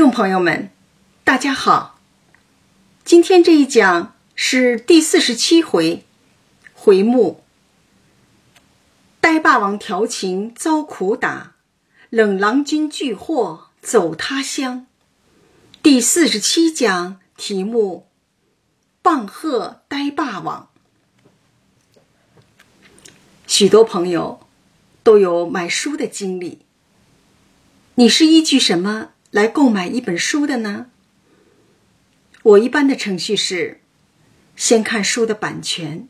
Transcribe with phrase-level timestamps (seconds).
[0.00, 0.70] 众朋友们，
[1.24, 2.00] 大家好。
[3.04, 6.06] 今天这一讲是第四十七回，
[6.72, 7.44] 回目：
[9.20, 11.52] 呆霸王调情遭苦打，
[12.08, 14.86] 冷郎君拒货走他乡。
[15.82, 18.06] 第四十七讲题目：
[19.02, 20.70] 棒喝呆霸王。
[23.46, 24.40] 许多朋友
[25.02, 26.60] 都有买书的经历，
[27.96, 29.10] 你是依据什么？
[29.30, 30.86] 来购买一本书的呢？
[32.42, 33.80] 我一般的程序是：
[34.56, 36.08] 先看书的版权，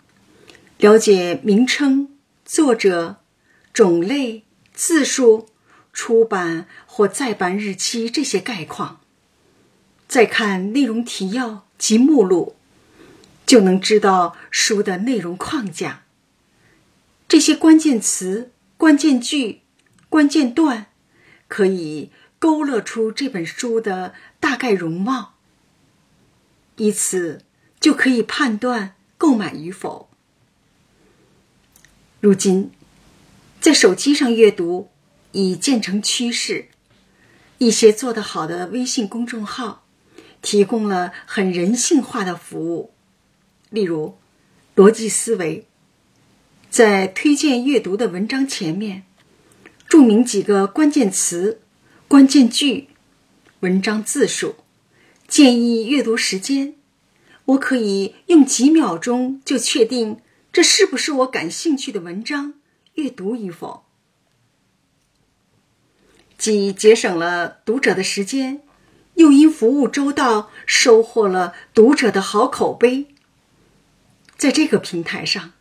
[0.79, 2.17] 了解名称、
[2.47, 3.17] 作者、
[3.75, 5.49] 种类、字数、
[5.93, 9.01] 出版或再版日期这些概况，
[10.09, 12.57] 再看内容提要及目录，
[13.45, 16.05] 就能知道书的内容框架。
[17.29, 19.61] 这些关键词、关键句、
[20.09, 20.87] 关键段
[21.47, 22.11] 可以。
[22.41, 25.35] 勾勒出这本书的大概容貌，
[26.77, 27.43] 以此
[27.79, 30.09] 就可以判断购买与否。
[32.19, 32.71] 如今，
[33.61, 34.89] 在手机上阅读
[35.33, 36.69] 已渐成趋势，
[37.59, 39.85] 一些做得好的微信公众号
[40.41, 42.95] 提供了很人性化的服务，
[43.69, 44.17] 例如
[44.75, 45.67] 逻辑思维，
[46.71, 49.05] 在推荐阅读的文章前面
[49.87, 51.61] 注明几个关键词。
[52.11, 52.89] 关键句、
[53.61, 54.57] 文章字数、
[55.29, 56.75] 建议阅读时间，
[57.45, 60.21] 我可以用几秒钟就确定
[60.53, 62.55] 这是不是我感兴趣的文章，
[62.95, 63.85] 阅读与否。
[66.37, 68.61] 既节省了读者的时间，
[69.15, 73.07] 又因服务周到收获了读者的好口碑。
[74.37, 75.53] 在这个平台上，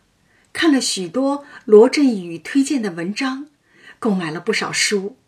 [0.51, 3.49] 看了许多罗振宇推荐的文章，
[3.99, 5.18] 购买了不少书。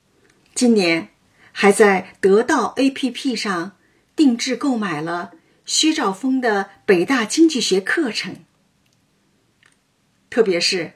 [0.53, 1.09] 今年
[1.51, 3.77] 还在得到 APP 上
[4.15, 5.31] 定制购买了
[5.65, 8.37] 薛兆丰的北大经济学课程，
[10.29, 10.93] 特别是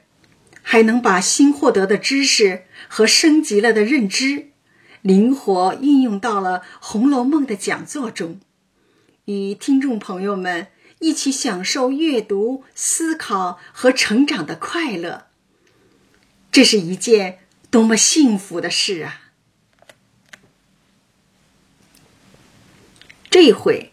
[0.62, 4.50] 还能把新获得的知识和升级了的认知
[5.02, 8.40] 灵活运用到了《红楼梦》的讲座中，
[9.24, 15.26] 与听众朋友们一起享受阅读、思考和成长的快乐。
[16.50, 19.25] 这是一件多么幸福的事啊！
[23.38, 23.92] 这回，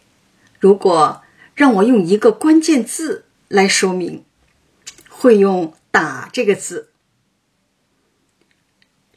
[0.57, 1.21] 如果
[1.53, 4.23] 让我用一个关键字来说明，
[5.09, 6.93] 会用“打”这个字。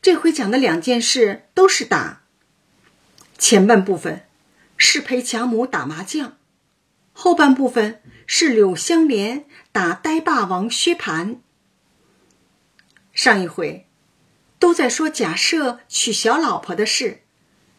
[0.03, 2.23] 这回讲的两件事都是打。
[3.39, 4.27] 前半部分
[4.77, 6.37] 是陪贾母打麻将，
[7.13, 11.37] 后半部分是柳香莲打呆霸王薛蟠。
[13.13, 13.87] 上一回
[14.59, 17.23] 都在说贾赦娶小老婆的事，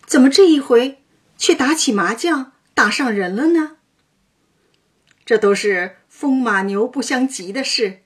[0.05, 1.03] 怎么这一回？
[1.37, 3.77] 却打起麻将，打上人了呢。
[5.25, 8.03] 这都是风马牛不相及的事，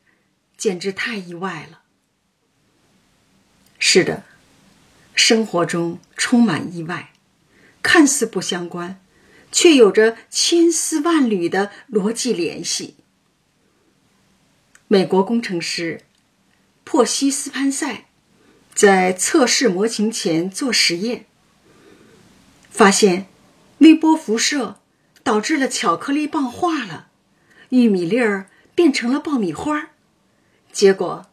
[0.57, 1.81] 简直太意外了。
[3.77, 4.23] 是的，
[5.15, 7.13] 生活中充满意外，
[7.81, 9.01] 看似不相关，
[9.51, 12.95] 却有着千丝万缕的逻辑联系。
[14.87, 16.01] 美国工程师
[16.83, 18.05] 珀西斯潘塞
[18.73, 21.27] 在测试模型前做实验。
[22.71, 23.27] 发现，
[23.79, 24.79] 微波辐射
[25.23, 27.09] 导致了巧克力棒化了，
[27.69, 29.89] 玉米粒儿变成了爆米花儿，
[30.71, 31.29] 结果，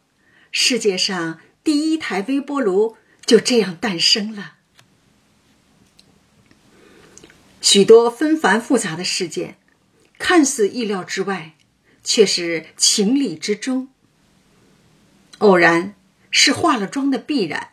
[0.51, 4.57] 世界上第一台微波炉就这样诞生了。
[7.61, 9.57] 许多纷繁复杂的事件，
[10.19, 11.53] 看似意料之外，
[12.03, 13.87] 却是情理之中。
[15.39, 15.95] 偶然
[16.29, 17.69] 是化了妆的必然。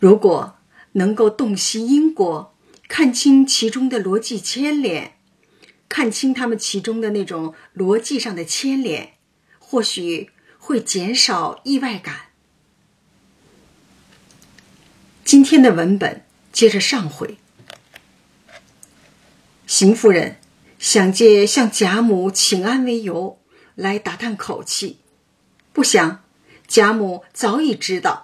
[0.00, 0.56] 如果。
[0.94, 2.56] 能够洞悉因果，
[2.88, 5.16] 看清其中的逻辑牵连，
[5.88, 9.14] 看清他们其中的那种逻辑上的牵连，
[9.58, 12.30] 或许会减少意外感。
[15.24, 17.38] 今天的文本接着上回，
[19.66, 20.36] 邢夫人
[20.78, 23.40] 想借向贾母请安为由
[23.74, 24.98] 来打探口气，
[25.72, 26.22] 不想
[26.68, 28.23] 贾母早已知道。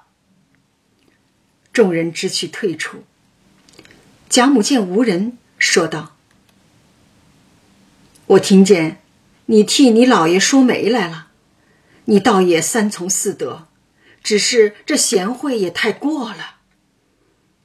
[1.72, 3.04] 众人知趣退出。
[4.28, 6.16] 贾母见无人，说道
[8.26, 9.02] ：“我听见
[9.46, 11.28] 你替你老爷说媒来了，
[12.04, 13.66] 你倒也三从四德，
[14.22, 16.56] 只是这贤惠也太过了。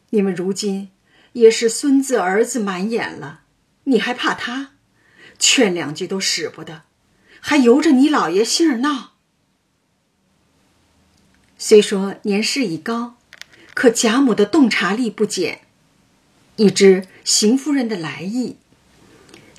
[0.10, 0.90] 你们如今
[1.34, 3.42] 也是孙子儿子满眼了，
[3.84, 4.72] 你还怕他？
[5.38, 6.84] 劝两句都使不得，
[7.40, 9.14] 还由着你老爷性儿闹。
[11.58, 13.18] 虽说年事已高。”
[13.76, 15.62] 可贾母的洞察力不减，
[16.56, 18.58] 已知邢夫人的来意，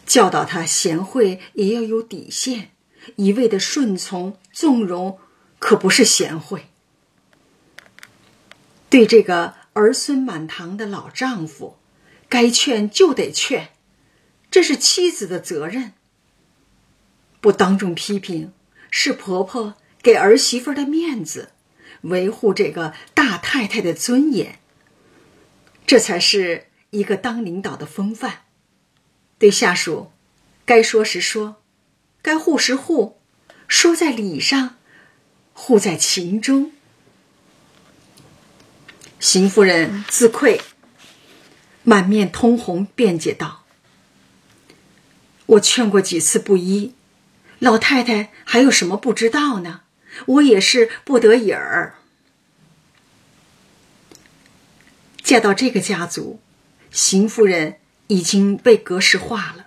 [0.07, 2.71] 教导她贤惠也要有底线，
[3.17, 5.19] 一味的顺从纵容
[5.59, 6.67] 可不是贤惠。
[8.89, 11.77] 对这个儿孙满堂的老丈夫，
[12.29, 13.69] 该劝就得劝，
[14.51, 15.93] 这是妻子的责任。
[17.43, 18.53] 不当众批评，
[18.91, 21.51] 是婆婆给儿媳妇的面子，
[22.09, 24.59] 维护这个大太太的尊严。
[25.87, 28.43] 这才是一个当领导的风范。
[29.39, 30.11] 对下属，
[30.65, 31.63] 该说时说，
[32.23, 33.21] 该护时护，
[33.69, 34.77] 说在理上，
[35.53, 36.73] 护在情中。
[39.21, 40.61] 邢夫人自愧，
[41.85, 43.65] 满面通红，辩解道
[45.47, 46.95] ：“我劝过几次不依，
[47.59, 49.83] 老太太还有什么不知道呢？
[50.25, 51.97] 我也是不得已儿。
[55.23, 56.41] 嫁到这个家族，
[56.91, 57.77] 邢夫人
[58.07, 59.67] 已经被格式化了。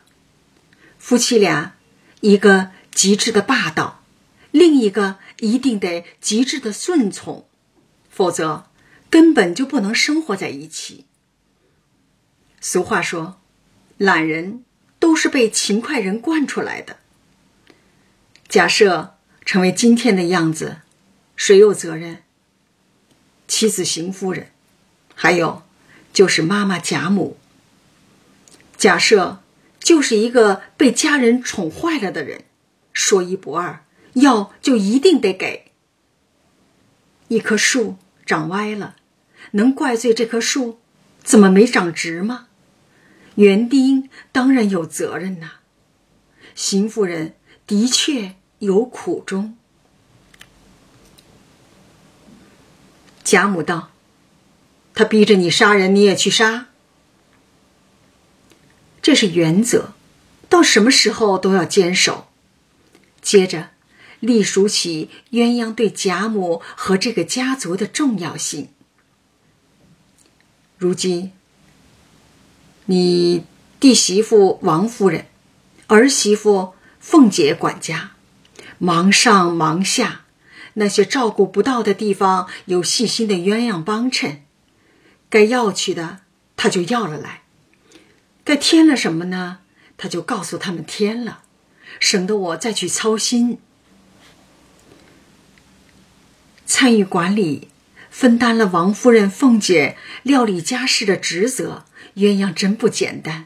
[0.97, 1.75] 夫妻俩，
[2.21, 4.03] 一个极致的霸道，
[4.51, 7.47] 另一个一定得极致的顺从，
[8.09, 8.65] 否则。”
[9.11, 11.07] 根本就不能生活在一起。
[12.61, 13.41] 俗话说
[13.97, 14.63] ：“懒人
[14.99, 16.97] 都是被勤快人惯出来的。”
[18.47, 20.77] 假设成为今天的样子，
[21.35, 22.23] 谁有责任？
[23.47, 24.51] 妻子邢夫人，
[25.15, 25.63] 还有
[26.13, 27.37] 就是妈妈贾母。
[28.77, 29.41] 假设
[29.79, 32.43] 就是一个被家人宠坏了的人，
[32.93, 33.83] 说一不二，
[34.13, 35.71] 要就一定得给。
[37.27, 38.95] 一棵树长歪了。
[39.51, 40.79] 能怪罪这棵树
[41.23, 42.47] 怎么没长直吗？
[43.35, 45.53] 园丁当然有责任呐。
[46.53, 47.35] 邢夫人
[47.65, 49.57] 的确有苦衷。
[53.23, 53.91] 贾母道
[54.95, 56.67] ：“他逼着你杀人，你也去杀，
[59.01, 59.93] 这是原则，
[60.47, 62.27] 到什么时候都要坚守。”
[63.21, 63.69] 接着，
[64.19, 68.69] 隶数起鸳鸯对贾母和这个家族的重要性。
[70.77, 71.33] 如今，
[72.85, 73.45] 你
[73.79, 75.27] 弟媳妇王夫人、
[75.87, 78.13] 儿媳妇凤姐管家，
[78.79, 80.21] 忙上忙下，
[80.73, 84.43] 那些照顾不到的地方，有细心的鸳鸯帮衬，
[85.29, 86.21] 该要去的
[86.57, 87.43] 他就要了来，
[88.43, 89.59] 该添了什么呢？
[89.95, 91.43] 他就告诉他们添了，
[91.99, 93.59] 省得我再去操心。
[96.65, 97.67] 参与管理。
[98.11, 101.85] 分担了王夫人、凤姐料理家事的职责，
[102.15, 103.45] 鸳鸯真不简单。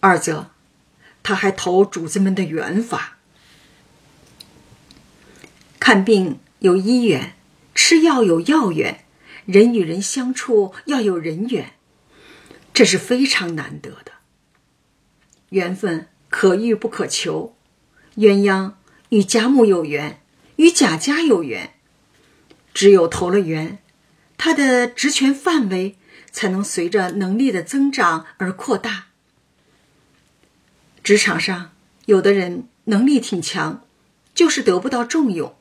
[0.00, 0.50] 二则，
[1.28, 3.18] 他还投主子们的缘法，
[5.78, 7.34] 看病有医缘，
[7.74, 9.04] 吃药有药缘，
[9.44, 11.74] 人与人相处要有人缘，
[12.72, 14.12] 这是非常难得的。
[15.50, 17.54] 缘分可遇不可求，
[18.16, 18.72] 鸳鸯
[19.10, 20.22] 与贾母有缘，
[20.56, 21.74] 与贾家有缘。
[22.72, 23.82] 只有投了缘，
[24.38, 25.98] 他的职权范围
[26.30, 29.07] 才能随着能力的增长而扩大。
[31.08, 31.70] 职场上，
[32.04, 33.82] 有的人能力挺强，
[34.34, 35.56] 就是得不到重用，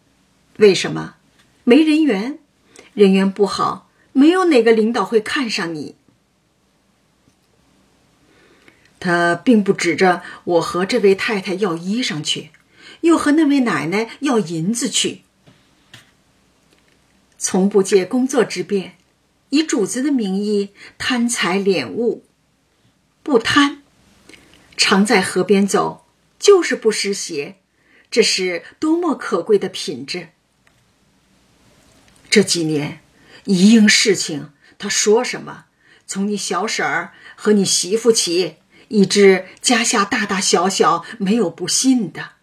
[0.58, 1.16] 为什么？
[1.64, 2.40] 没人缘，
[2.94, 5.96] 人缘不好，没有哪个领导会看上你。
[9.00, 12.50] 他并不指着我和这位太太要衣裳去，
[13.00, 15.22] 又和那位奶奶要银子去。
[17.38, 18.98] 从不借工作之便，
[19.52, 22.26] 以主子的名义贪财敛物，
[23.24, 23.77] 不贪，
[24.78, 26.06] 常在河边走，
[26.40, 27.58] 就是不湿鞋，
[28.10, 30.30] 这是多么可贵的品质！
[32.30, 33.02] 这几年
[33.46, 35.66] 一应事情，他说什么，
[36.06, 38.58] 从你小婶儿和你媳妇起，
[38.90, 42.34] 以致家下大大小小没有不信的，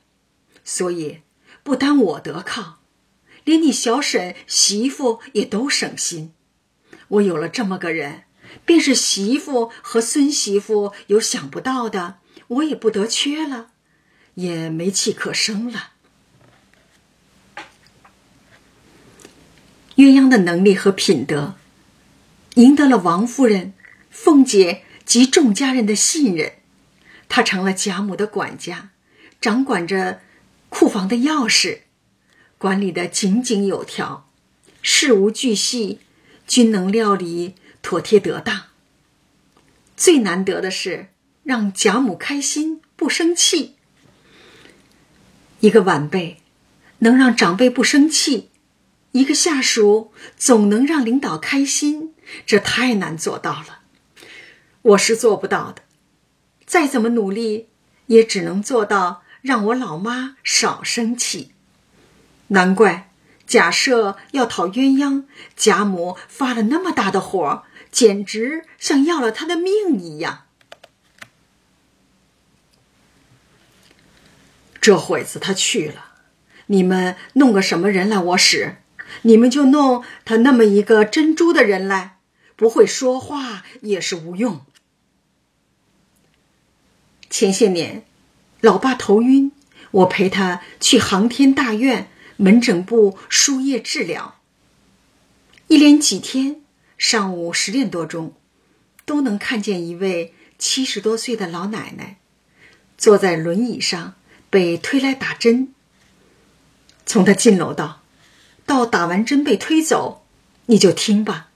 [0.65, 1.21] 所以
[1.63, 2.81] 不单我得靠。
[3.45, 6.33] 连你小婶媳妇也都省心，
[7.09, 8.25] 我有了这么个人，
[8.65, 12.17] 便是媳妇和孙媳妇有想不到的，
[12.49, 13.71] 我也不得缺了，
[14.35, 15.93] 也没气可生了。
[19.97, 21.55] 鸳鸯的能力和品德，
[22.55, 23.75] 赢得了王夫人、
[24.11, 26.55] 凤姐及众家人的信任，
[27.29, 28.91] 她成了贾母的管家，
[29.41, 30.21] 掌管着
[30.69, 31.81] 库房的钥匙。
[32.59, 34.29] 管理的井井有条，
[34.81, 36.01] 事无巨细，
[36.47, 38.65] 均能料理妥帖得当。
[39.97, 41.09] 最难得的是
[41.45, 43.77] 让贾母开心不生气。
[45.61, 46.39] 一个晚辈
[46.99, 48.51] 能让长辈不生气，
[49.13, 53.81] 一个下属总能让领导开心，这太难做到了，
[54.83, 55.83] 我是做不到的。
[56.67, 57.69] 再怎么努力，
[58.07, 61.53] 也只能做到让我老妈少生气。
[62.49, 63.11] 难怪
[63.47, 65.25] 假设要讨鸳鸯，
[65.57, 70.44] 贾母发了那么大的火，简直像要了他的命一样。
[74.85, 76.13] 这会子他去了，
[76.67, 78.77] 你们弄个什么人来我使？
[79.23, 82.19] 你们就弄他那么一个珍珠的人来，
[82.55, 84.61] 不会说话也是无用。
[87.31, 88.05] 前些年，
[88.61, 89.53] 老爸头晕，
[89.91, 94.39] 我陪他去航天大院门诊部输液治疗。
[95.69, 96.61] 一连几天，
[96.99, 98.35] 上午十点多钟，
[99.07, 102.19] 都能看见一位七十多岁的老奶奶，
[102.99, 104.17] 坐在轮椅上
[104.55, 105.75] 被推来打针。
[107.05, 108.03] 从她进楼道
[108.65, 110.25] 到打完针被推走，
[110.67, 111.49] 你就听吧，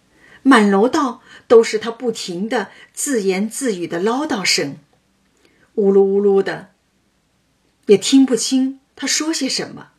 [0.42, 4.78] 满楼道都是她不停的自言自语的唠叨声。
[5.76, 6.70] 呜噜呜噜的，
[7.86, 9.90] 也听不清他说些什么。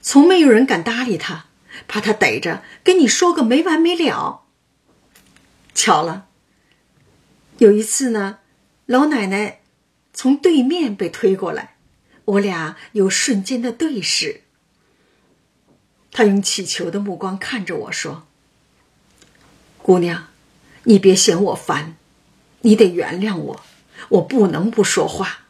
[0.00, 1.44] 从没有人敢搭理他，
[1.86, 4.44] 怕他逮着跟你说个没完没了。
[5.74, 6.28] 巧了，
[7.58, 8.38] 有一次呢，
[8.86, 9.60] 老奶奶
[10.14, 11.73] 从对面被推过来，
[12.24, 14.42] 我俩有瞬间的对视。
[16.10, 18.26] 他用乞求的目光看着我说
[19.78, 20.28] ：“姑娘，
[20.84, 21.96] 你别嫌我烦，
[22.60, 23.60] 你得原谅我。”
[24.10, 25.46] 我不能不说话，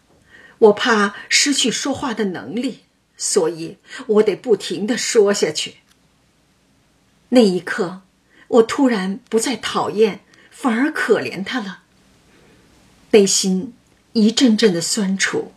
[0.58, 2.80] 我怕失去说话的能力，
[3.16, 5.78] 所以我得不停的说下去。
[7.30, 8.02] 那一刻，
[8.46, 11.82] 我突然不再讨厌，反而可怜他了，
[13.10, 13.74] 内心
[14.12, 15.53] 一阵阵的酸楚。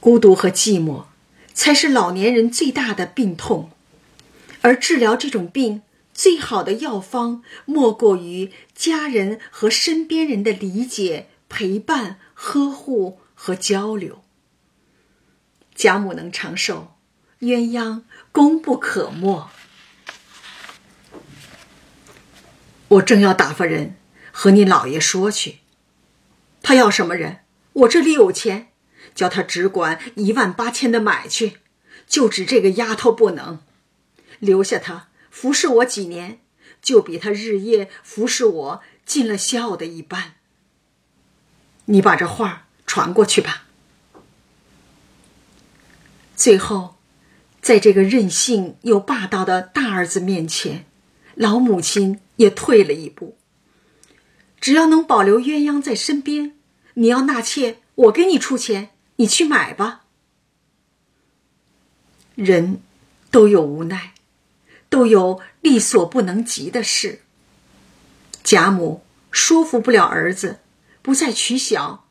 [0.00, 1.04] 孤独和寂寞，
[1.54, 3.70] 才是老年人最大的病痛，
[4.60, 5.82] 而治疗这种病。
[6.14, 14.24] 最好的药方莫过于家人和身边人的理解、陪伴、呵护和交流。
[15.76, 16.96] 贾母能长寿，
[17.38, 18.02] 鸳鸯
[18.32, 19.48] 功不可没。
[22.88, 23.94] 我正要打发人
[24.32, 25.58] 和你老爷说去，
[26.62, 27.44] 他要什么人？
[27.74, 28.67] 我这里有钱，
[29.18, 31.56] 叫他只管一万八千的买去，
[32.06, 33.58] 就指这个丫头不能
[34.38, 35.08] 留下他。
[35.28, 36.38] 服侍我几年，
[36.80, 40.34] 就比他日夜服侍我尽了孝的一般。
[41.86, 43.64] 你把这话传过去吧。
[46.36, 46.94] 最后，
[47.60, 50.86] 在这个任性又霸道的大儿子面前，
[51.34, 53.36] 老母亲也退了一步。
[54.60, 56.54] 只要能保留鸳鸯在身边，
[56.94, 60.06] 你要纳妾，我给你出钱，你去买吧。
[62.34, 62.82] 人
[63.30, 64.14] 都有无奈。
[64.90, 67.20] 都有力所不能及的事。
[68.42, 70.60] 贾母说服不了儿子，
[71.02, 72.08] 不再娶小，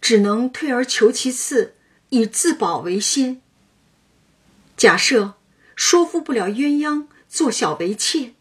[0.00, 1.74] 只能退而求其次，
[2.10, 3.42] 以自保为先。
[4.76, 5.34] 假设
[5.74, 8.34] 说服不了鸳鸯做小为妾，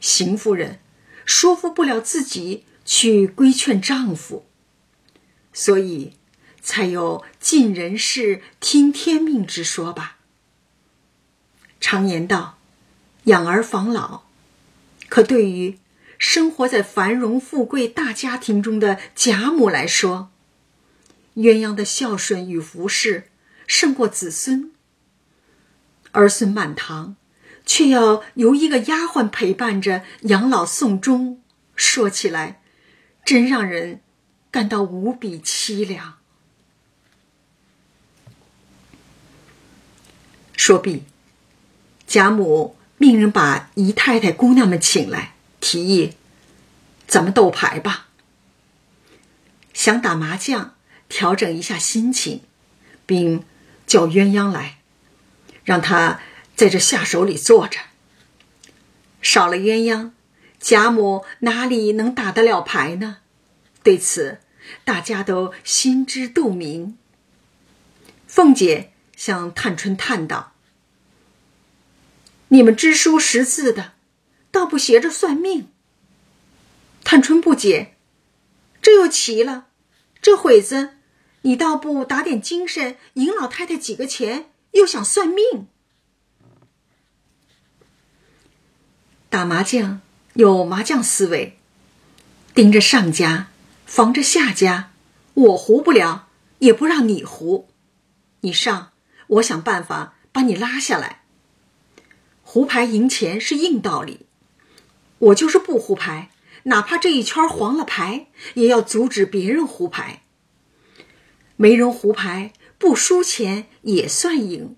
[0.00, 0.78] 邢夫人
[1.26, 4.46] 说服不了自己去规劝丈夫，
[5.52, 6.12] 所以
[6.60, 10.18] 才有尽人事听天命之说吧。
[11.80, 12.56] 常言道。
[13.24, 14.22] 养儿防老，
[15.10, 15.78] 可对于
[16.16, 20.30] 生活在繁荣富贵大家庭中的贾母来说，
[21.36, 23.28] 鸳鸯的孝顺与服侍
[23.66, 24.72] 胜过子孙。
[26.12, 27.14] 儿孙满堂，
[27.66, 31.42] 却要由一个丫鬟陪伴着养老送终，
[31.76, 32.62] 说起来，
[33.22, 34.00] 真让人
[34.50, 36.19] 感到无比凄凉。
[40.60, 41.04] 说毕，
[42.06, 42.76] 贾母。
[42.98, 46.16] 命人把姨太太、姑娘们请来，提议
[47.08, 48.08] ：“咱们斗牌吧。
[49.72, 50.74] 想打麻将，
[51.08, 52.42] 调整一下心情，
[53.06, 53.42] 并
[53.86, 54.80] 叫鸳鸯来，
[55.64, 56.20] 让他
[56.54, 57.80] 在这下手里坐着。
[59.22, 60.10] 少了鸳鸯，
[60.60, 63.16] 贾母哪里能打得了牌呢？
[63.82, 64.40] 对此，
[64.84, 66.98] 大家都心知肚明。
[68.26, 70.54] 凤姐向探春叹道。”
[72.48, 73.92] 你们知书识字的，
[74.50, 75.68] 倒不学着算命。
[77.04, 77.94] 探春不解，
[78.80, 79.66] 这又奇了。
[80.22, 80.94] 这会子，
[81.42, 85.68] 你倒不打点精神，赢老太太几个钱，又想算命？
[89.28, 90.00] 打麻将
[90.34, 91.58] 有麻将思维，
[92.54, 93.48] 盯着上家，
[93.84, 94.92] 防着下家。
[95.34, 97.68] 我胡不了，也不让你胡。
[98.40, 98.89] 你上，
[99.30, 101.22] 我想办法把你拉下来。
[102.42, 104.26] 胡牌赢钱是硬道理。
[105.18, 106.30] 我就是不胡牌，
[106.64, 110.22] 哪怕这一圈黄了牌，也要阻止别人胡牌。
[111.56, 114.76] 没人胡牌，不输钱也算赢。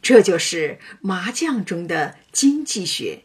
[0.00, 3.24] 这就是麻将中的经济学。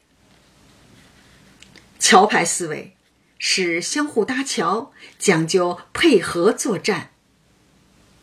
[1.98, 2.98] 桥牌思维
[3.38, 7.12] 是相互搭桥，讲究配合作战；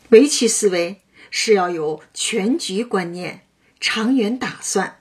[0.09, 3.45] 围棋思维是要有全局观念，
[3.79, 4.99] 长远打算，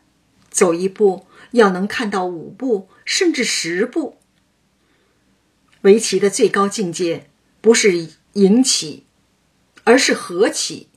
[0.50, 4.18] 走一步要能看到五步甚至十步。
[5.82, 7.28] 围棋的最高境界
[7.60, 9.04] 不是赢棋。
[9.84, 10.88] 而是和棋，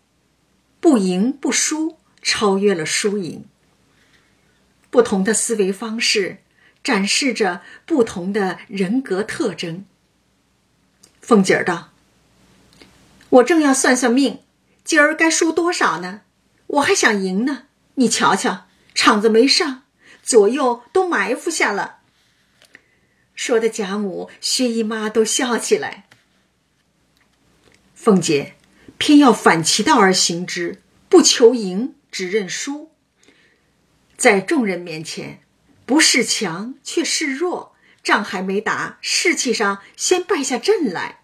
[0.82, 3.46] 不赢不输，超越了输赢。
[4.90, 6.40] 不同的思维方式
[6.84, 9.86] 展示着不同的人格特征。
[11.22, 11.94] 凤姐儿道
[13.40, 14.42] ：“我正要算算命，
[14.84, 16.22] 今儿该输多少呢？
[16.68, 17.68] 我还想赢呢。
[17.96, 19.84] 你瞧瞧，场子没上，
[20.24, 22.00] 左右都埋伏下了。”
[23.36, 26.08] 说的贾母、薛姨妈都笑起来。
[27.94, 28.56] 凤姐。
[28.98, 32.92] 偏要反其道而行之，不求赢，只认输。
[34.16, 35.42] 在众人面前，
[35.88, 41.24] 不示强却示弱，仗还没打，士气上先败下阵来。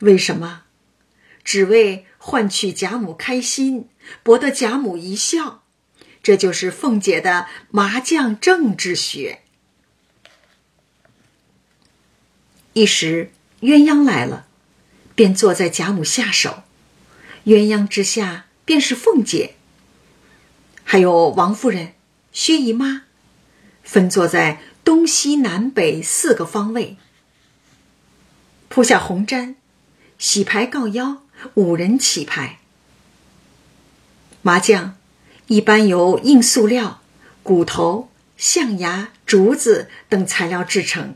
[0.00, 0.64] 为什么？
[1.48, 3.88] 只为换取贾母开心，
[4.22, 5.62] 博得贾母一笑。
[6.22, 9.40] 这就是凤姐的麻将政治学。
[12.74, 14.44] 一时鸳鸯来了。
[15.14, 16.64] 便坐在贾母下手，
[17.46, 19.54] 鸳鸯之下便是凤姐，
[20.84, 21.94] 还有王夫人、
[22.30, 23.04] 薛姨妈，
[23.82, 26.98] 分坐在东西南北四个方位，
[28.68, 29.54] 铺下红毡，
[30.18, 31.22] 洗牌告腰，
[31.54, 32.58] 五人起牌。
[34.42, 34.96] 麻将
[35.46, 37.00] 一般由硬塑料、
[37.42, 41.14] 骨头、象牙、竹子等材料制成，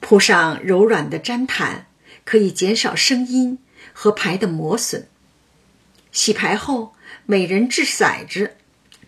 [0.00, 1.86] 铺上柔软的毡毯。
[2.24, 3.60] 可以减少声音
[3.92, 5.06] 和牌的磨损。
[6.10, 6.92] 洗牌后，
[7.24, 8.56] 每人掷骰子，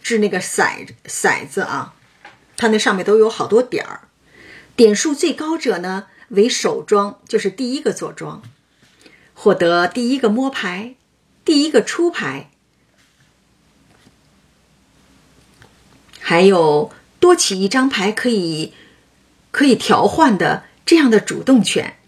[0.01, 1.97] 掷那个骰骰子啊，
[2.57, 4.03] 它那上面都有好多点儿，
[4.77, 8.41] 点数最高者呢为首庄，就是第一个坐庄，
[9.41, 10.97] 获得第一个摸牌，
[11.45, 12.51] 第一个出牌，
[16.19, 18.75] 还有多起一张牌可以
[19.53, 21.99] 可以调换的这样的主动权。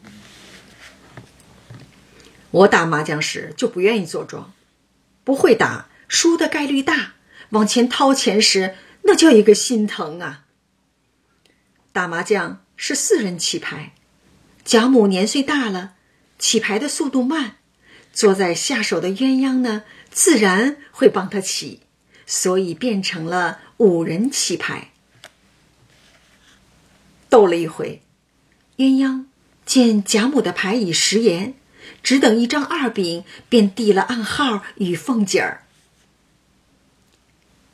[2.51, 4.53] 我打麻将时就不愿意坐庄，
[5.23, 7.13] 不会打，输的概率大。
[7.51, 10.47] 往前掏钱时，那叫一个心疼啊！
[11.93, 13.95] 打麻将是四人起牌，
[14.65, 15.95] 贾母年岁大了，
[16.41, 17.59] 起牌的速度慢，
[18.13, 21.83] 坐在下手的鸳鸯呢，自然会帮他起，
[22.27, 24.91] 所以变成了五人起牌。
[27.29, 28.03] 斗了一回，
[28.79, 29.27] 鸳鸯
[29.65, 31.55] 见贾母的牌已食言。
[32.03, 35.65] 只等一张二饼，便递了暗号与凤姐儿。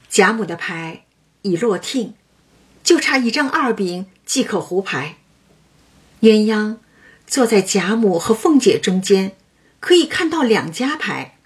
[0.09, 1.05] 贾母的牌
[1.43, 2.15] 已落听，
[2.83, 5.19] 就差一张二饼即可胡牌。
[6.23, 6.79] 鸳鸯
[7.27, 9.37] 坐在贾母和凤姐中间，
[9.81, 11.39] 可以看到两家牌，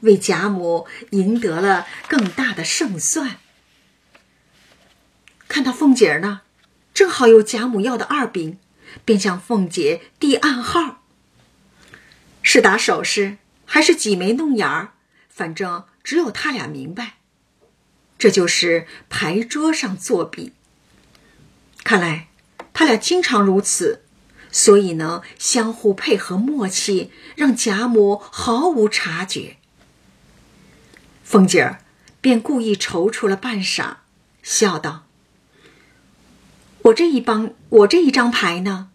[0.00, 3.38] 为贾母赢得了更大的胜算。
[5.48, 6.40] 看到凤姐儿呢，
[6.92, 8.58] 正好有贾母要的二饼，
[9.04, 11.02] 便向凤姐递暗号。
[12.42, 14.94] 是打手势还是挤眉弄眼儿？
[15.28, 17.16] 反正只有他俩明白。
[18.18, 20.54] 这就是牌桌上作弊。
[21.84, 22.28] 看来
[22.72, 24.05] 他俩经常如此，
[24.56, 29.58] 所以呢相互配合默契，让贾母毫无察觉。
[31.22, 31.84] 凤姐儿
[32.22, 33.96] 便故意踌躇了半晌，
[34.42, 35.04] 笑道
[36.84, 38.88] ：“我这一帮，我这一张牌呢，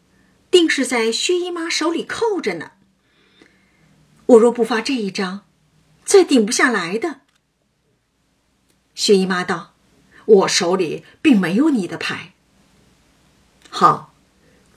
[0.49, 2.71] 定是在薛姨妈手里扣着呢。”
[4.25, 5.45] 我若不发这一张，
[6.03, 7.21] 再顶不下来的。
[8.95, 9.75] 薛姨妈道
[10.25, 12.33] ：“我手里并没有你的牌。”
[13.69, 14.10] 好，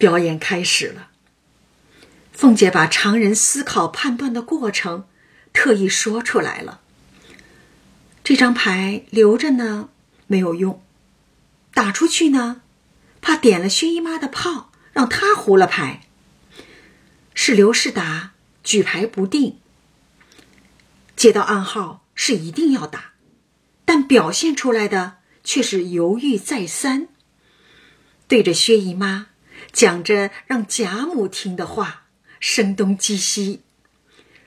[0.05, 1.09] 表演开始了。
[2.31, 5.07] 凤姐把常人思考判断的过程
[5.55, 6.83] 特意说出来了。
[8.23, 9.89] 这张牌留着呢，
[10.27, 10.83] 没有用；
[11.73, 12.61] 打出去呢，
[13.23, 16.03] 怕点了薛姨妈的炮，让她胡了牌。
[17.33, 18.33] 是刘世达。
[18.63, 19.59] 举牌不定，
[21.17, 23.13] 接到暗号是一定要打，
[23.87, 27.09] 但表现出来的却是犹豫再三。
[28.29, 29.29] 对着薛姨妈
[29.75, 32.05] 讲着让贾母听的话，
[32.39, 33.63] 声东击西。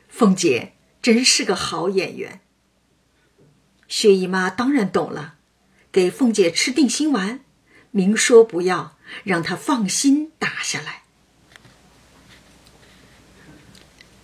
[0.08, 2.40] 凤姐真是个好演员。
[3.90, 5.36] 薛姨妈当然懂了，
[5.92, 7.42] 给凤姐吃定心丸，
[7.92, 11.04] 明说不要，让她放心打下来。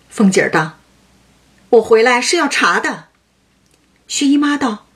[0.08, 0.78] 凤姐儿道
[1.68, 3.08] ：“我回来是要查的。”
[4.08, 4.86] 薛姨妈道：“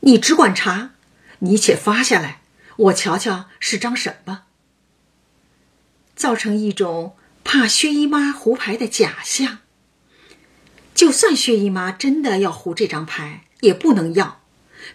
[0.00, 0.90] 你只管查，
[1.38, 2.42] 你且发下来，
[2.76, 4.42] 我瞧瞧是张什么。”
[6.16, 9.58] 造成一种怕薛姨妈胡牌的假象。
[10.94, 14.42] 就算薛姨妈真的要胡这张牌，也不能要。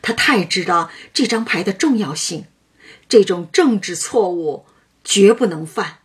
[0.02, 2.46] 她太知道这张牌的重要性，
[3.10, 4.66] 这种政治错误
[5.04, 6.00] 绝不能犯。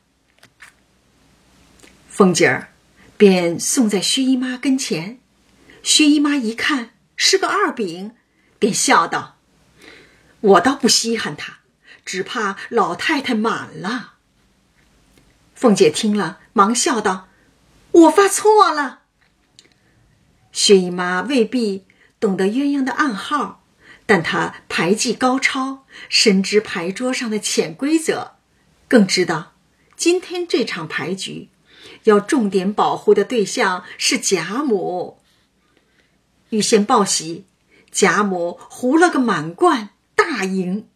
[2.08, 2.72] 凤姐儿
[3.16, 5.20] 便送在薛姨妈跟前，
[5.82, 8.16] 薛姨妈一看是个二饼，
[8.58, 9.38] 便笑道
[10.40, 11.58] ：“我倒不稀罕他，
[12.04, 14.13] 只怕老太太满了。”
[15.64, 17.28] 凤姐听了，忙笑道
[17.92, 19.04] ：“我发错了。”
[20.52, 21.86] 薛姨妈未必
[22.20, 23.64] 懂得鸳鸯的暗号，
[24.04, 28.32] 但她牌技高超，深知牌桌上的潜规则，
[28.88, 29.54] 更知道
[29.96, 31.48] 今天这场牌局
[32.02, 35.18] 要重点保护的对象是贾母。
[36.50, 37.46] 预先报喜，
[37.90, 40.86] 贾母胡了个满贯，大赢。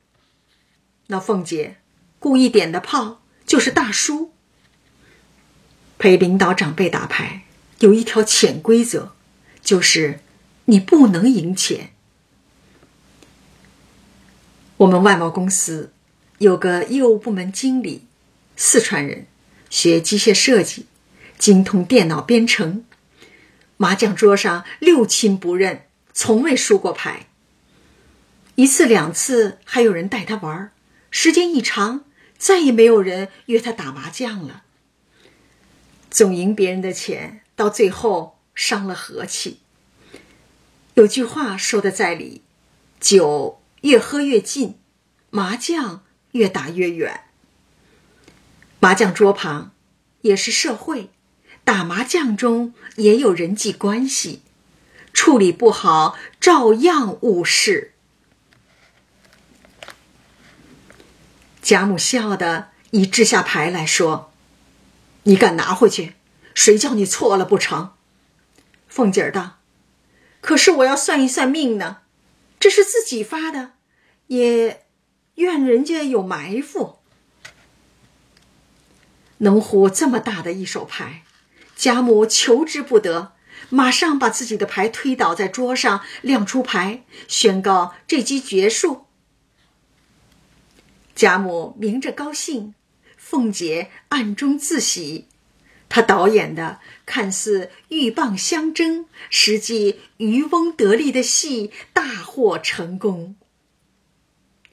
[1.07, 1.79] 那凤姐
[2.19, 4.35] 故意点的炮就是大输。
[5.99, 7.43] 陪领导长辈打牌
[7.81, 9.13] 有一条潜规则。
[9.61, 10.21] 就是
[10.65, 11.91] 你不能赢钱。
[14.79, 15.93] 我们外贸公司
[16.39, 18.07] 有个业务部门经理，
[18.57, 19.27] 四川人，
[19.69, 20.87] 学机械设计，
[21.37, 22.85] 精通电脑编程，
[23.77, 25.83] 麻将桌上六亲不认，
[26.15, 27.27] 从未输过牌。
[28.55, 30.73] 一次两次还有人带他玩，
[31.11, 32.07] 时间一长，
[32.39, 34.63] 再也没有人约他打麻将了。
[36.19, 38.41] 总赢别人的钱，到最后。
[38.53, 39.61] 伤了和气。
[40.95, 42.43] 有句话说的在理：
[42.99, 44.81] 酒越喝越近，
[45.31, 46.03] 麻将
[46.33, 47.21] 越打越远。
[48.81, 49.71] 麻将桌旁
[50.23, 51.11] 也是社会，
[51.63, 54.43] 打麻将中也有人际关系，
[55.13, 57.93] 处理不好照样误事。
[61.63, 64.28] 贾母笑的一掷下牌来说
[65.29, 66.15] ：“你敢拿回去？
[66.55, 67.95] 谁叫你错了不成？”
[68.89, 69.59] 凤姐儿道
[70.41, 71.99] ：“可是我要算一算命呢，
[72.59, 73.73] 这是自己发的，
[74.29, 74.87] 也
[75.35, 77.01] 怨人家有埋伏。
[79.39, 81.23] 能胡这么大的一手牌，
[81.77, 83.35] 贾母求之不得，
[83.69, 89.05] 马上把自己的牌推倒在桌上，亮出牌，宣告这局结束。
[91.15, 92.75] 贾母明着高兴，
[93.29, 95.27] 凤姐暗中自喜。”
[95.91, 103.37] 他导演的看似鹬蚌相争，实际渔翁得利的戏大获成功。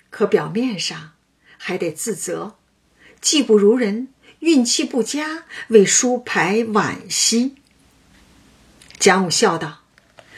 [0.10, 1.14] 可表面上
[1.58, 2.56] 还得自责，
[3.22, 7.56] 技不如人，运气不佳，为输牌惋惜。
[9.00, 9.84] 贾母笑道：“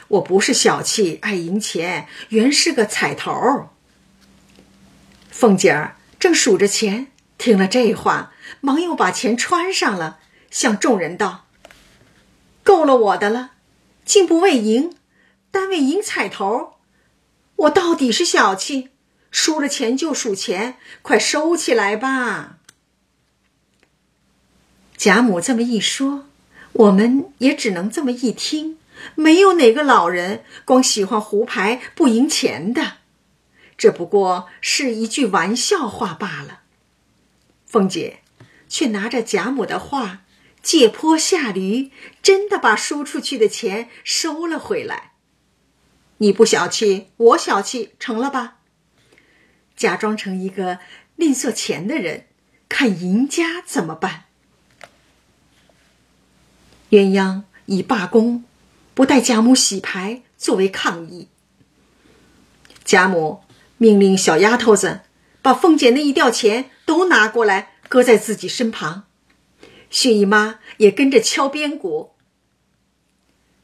[0.10, 3.70] 我不是小气爱赢钱，原是个彩头。”
[5.32, 10.20] 凤姐儿正数着钱，听了这话，忙又把钱穿上了。
[10.50, 11.46] 向众人道
[12.64, 13.52] ：“够了我的了，
[14.06, 14.96] 竟不为赢，
[15.52, 16.76] 单为赢彩头。
[17.58, 18.90] 我到底是小气，
[19.30, 22.58] 输了钱就数钱，快收起来吧。”
[24.96, 26.26] 贾母这么一说，
[26.72, 28.80] 我们也只能这么一听。
[29.14, 32.94] 没有哪个老人光喜欢胡牌不赢钱的，
[33.78, 36.62] 这不过是一句玩笑话罢了。
[37.68, 38.22] 凤姐
[38.68, 40.24] 却拿着贾母的话。
[40.64, 45.14] 借坡下驴，真的把输出去的钱收了回来。
[46.18, 48.58] 你不小气，我小气，成了吧？
[49.78, 50.80] 假装成一个
[51.16, 52.26] 吝啬钱的人，
[52.68, 54.26] 看赢家怎么办？
[56.90, 58.44] 鸳鸯以罢工，
[58.94, 61.30] 不带贾母洗牌，作为抗议。
[62.84, 63.42] 贾母
[63.78, 65.02] 命令小丫头子
[65.48, 69.08] 把凤姐那一吊钱都拿过来，搁在自己身旁。
[69.90, 72.12] 薛姨妈也跟着敲边鼓。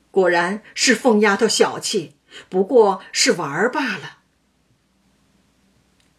[0.10, 2.14] 果然是凤丫头小气，
[2.48, 4.20] 不过是玩儿罢了。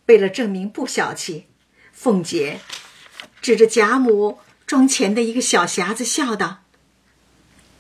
[0.05, 1.47] 为了证明不小气，
[1.93, 2.61] 凤姐
[3.41, 6.65] 指着贾母装钱的一个小匣子笑道：“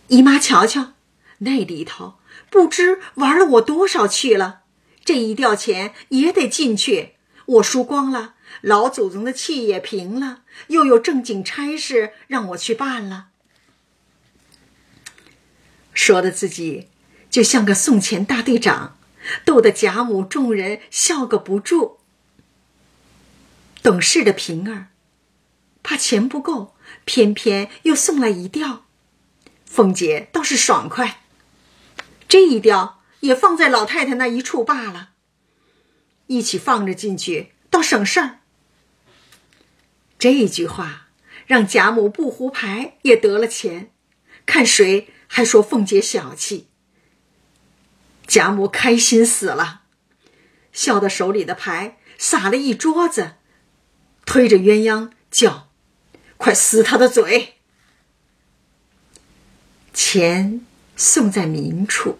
[0.08, 0.94] 姨妈瞧瞧，
[1.40, 2.14] 那里头
[2.48, 4.62] 不知玩了我多少去了。
[5.04, 7.13] 这一吊钱也得进去，
[7.46, 13.26] 我输光了。”老祖宗的气也平了，又有正经差事让我去办了，
[15.92, 16.88] 说的自己
[17.28, 18.96] 就像个送钱大队长，
[19.44, 21.98] 逗得贾母众人笑个不住。
[23.82, 24.86] 懂事的平儿，
[25.82, 28.84] 怕钱不够，偏偏又送来一吊。
[29.66, 31.22] 凤姐倒是爽快，
[32.28, 35.10] 这一吊也放在老太太那一处罢了，
[36.26, 38.40] 一起放着进去，倒省事儿。
[40.18, 41.08] 这句话
[41.46, 43.90] 让贾母不胡牌也得了钱，
[44.46, 46.68] 看谁还说凤姐小气。
[48.26, 49.82] 贾母开心死了，
[50.72, 53.34] 笑得手里的牌撒了一桌子，
[54.24, 55.68] 推着鸳鸯叫
[56.38, 57.56] ：“快撕他的嘴！”
[59.92, 60.64] 钱
[60.96, 62.18] 送在明处，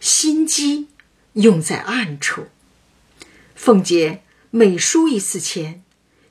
[0.00, 0.88] 心机
[1.34, 2.46] 用在暗处。
[3.62, 5.82] 凤姐每输一次钱，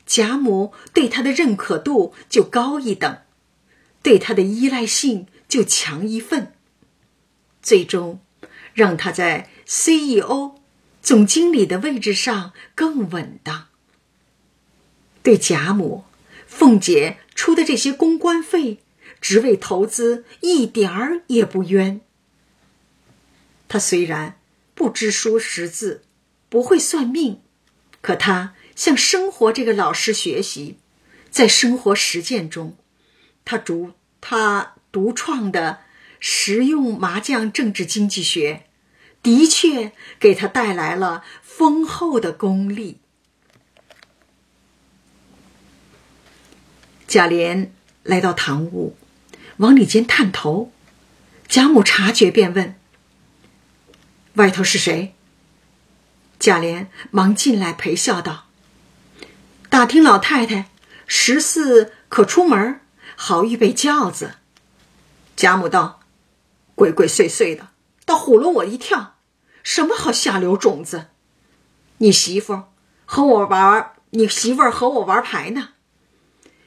[0.04, 3.20] 贾母对她的认可度就高一等，
[4.02, 6.54] 对她的依赖性就强一份，
[7.62, 8.20] 最终。
[8.74, 10.56] 让他在 CEO
[11.04, 13.68] 总经理的位置上更稳当。
[15.22, 16.06] 对贾母、
[16.48, 18.80] 凤姐出的这些公关费、
[19.22, 22.02] 职位投资一点儿也不冤。
[23.68, 24.40] 他虽然
[24.74, 26.04] 不知书识字，
[26.50, 27.42] 不会算命，
[28.02, 30.78] 可他向生活这个老师学习，
[31.30, 32.76] 在生活实践中，
[33.46, 35.80] 他独他独创的
[36.20, 38.66] 实用麻将政治经济学。
[39.22, 43.00] 的确给他带来了丰厚的功力。
[47.06, 47.68] 贾琏
[48.04, 48.96] 来到堂屋，
[49.58, 50.72] 往里间探头，
[51.50, 52.76] 贾母察觉，便问
[54.36, 55.14] ：“外头是谁？”
[56.40, 58.46] 贾琏忙进来陪笑道
[59.70, 60.70] ：“打听老太太
[61.06, 62.80] 十四可出门，
[63.16, 64.36] 好预备轿子。”
[65.36, 66.00] 贾母道
[66.76, 67.68] ：“鬼鬼祟祟的。”
[68.06, 69.18] 倒唬了我一跳，
[69.62, 71.10] 什么好下流种子？
[72.00, 72.64] 你媳妇
[73.06, 75.70] 和我玩，你媳妇和我玩牌呢。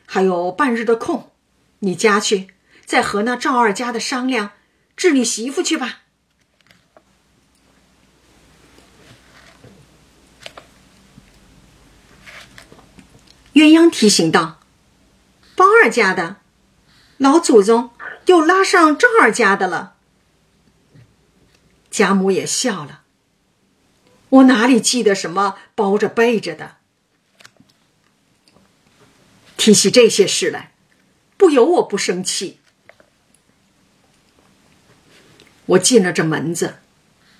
[0.06, 1.32] 还有半日的空，
[1.80, 2.54] 你家去，
[2.84, 4.50] 再和那赵二家的商量，
[4.96, 6.01] 治你媳妇去吧。
[13.54, 14.60] 鸳鸯提醒道
[15.54, 16.36] ：“包二家的
[17.18, 17.90] 老祖宗
[18.26, 19.94] 又拉上赵二家的了。”
[21.90, 23.02] 贾母也笑了。
[24.30, 26.76] 我哪里记得什么包着背着的？
[29.58, 30.72] 提起这些事来，
[31.36, 32.58] 不由我不生气。
[35.66, 36.78] 我进了这门子，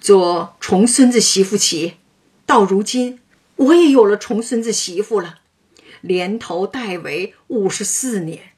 [0.01, 1.96] 做重孙子媳妇起，
[2.46, 3.20] 到如今
[3.57, 5.40] 我也有了重孙子媳妇了，
[6.03, 8.53] 连头带尾五十四年，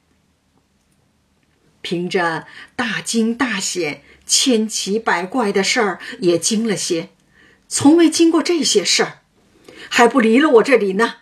[1.81, 4.03] 凭着大惊大险。
[4.27, 7.09] 千奇百怪的事儿也惊了些，
[7.67, 9.21] 从未经过这些事儿，
[9.87, 11.17] 还不离了我这里呢。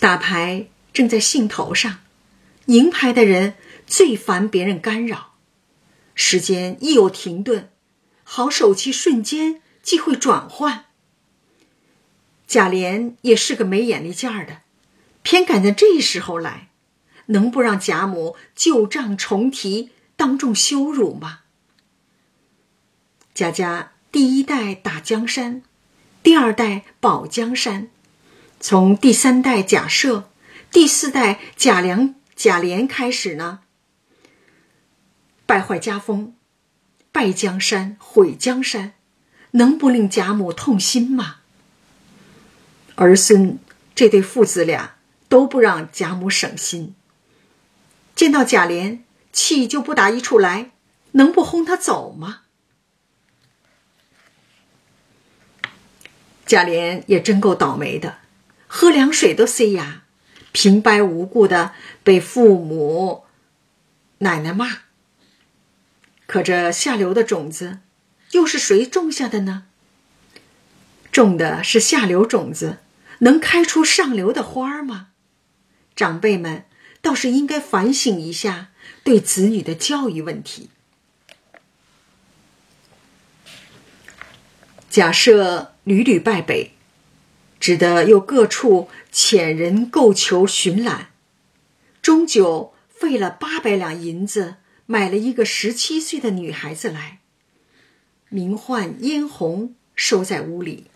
[0.00, 2.00] 打牌正在兴头上，
[2.66, 3.54] 赢牌的人
[3.86, 5.36] 最烦别人干扰，
[6.16, 7.70] 时间一有停顿，
[8.24, 10.86] 好手气瞬间即会转换。
[12.48, 14.62] 贾琏也是个没眼力见儿的，
[15.22, 16.70] 偏赶在这时候来。
[17.26, 21.40] 能不让贾母旧账重提，当众羞辱吗？
[23.34, 25.62] 贾家第一代打江山，
[26.22, 27.90] 第二代保江山，
[28.58, 30.24] 从第三代贾赦、
[30.72, 33.60] 第四代贾良、贾琏开始呢，
[35.44, 36.34] 败坏家风，
[37.12, 38.94] 败江山，毁江山，
[39.50, 41.37] 能不令贾母痛心吗？
[43.00, 43.60] 儿孙
[43.94, 44.96] 这对父子俩
[45.28, 46.96] 都不让贾母省心。
[48.16, 48.98] 见到贾琏，
[49.32, 50.72] 气就不打一处来，
[51.12, 52.40] 能不轰他走吗？
[56.44, 58.18] 贾琏也真够倒霉的，
[58.66, 60.02] 喝凉水都塞牙，
[60.50, 63.24] 平白无故的被父母、
[64.18, 64.78] 奶奶骂。
[66.26, 67.78] 可这下流的种子，
[68.32, 69.66] 又是谁种下的呢？
[71.12, 72.78] 种的是下流种子，
[73.18, 75.08] 能开出上流的花吗？
[75.94, 76.64] 长辈们。
[77.00, 78.70] 倒是应该反省一下
[79.04, 80.68] 对子女的教育问题。
[84.90, 86.72] 假设屡屡败北，
[87.60, 91.10] 只得又各处遣人购求寻览，
[92.02, 97.20] 终究费了八百两银子买了一个十七岁的女孩子来，
[98.28, 100.90] 名唤嫣红，收在屋里。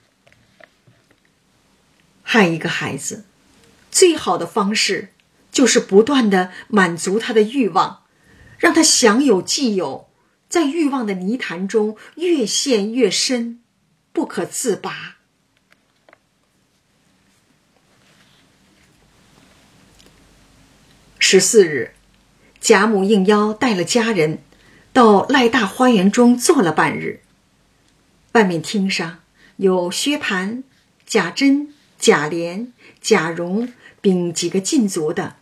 [2.22, 3.24] 害一个孩子，
[3.90, 5.11] 最好的方式。
[5.52, 8.04] 就是不断的满足他的欲望，
[8.58, 10.08] 让他享有既有，
[10.48, 13.61] 在欲望的泥潭中越陷越深，
[14.14, 15.18] 不可自拔。
[21.18, 21.92] 十四日，
[22.58, 24.38] 贾母应邀带了家人
[24.94, 27.20] 到赖大花园中坐了半日。
[28.32, 29.18] 外面厅上
[29.56, 30.62] 有薛蟠、
[31.04, 35.36] 贾珍、贾琏、贾蓉，并几个禁足的，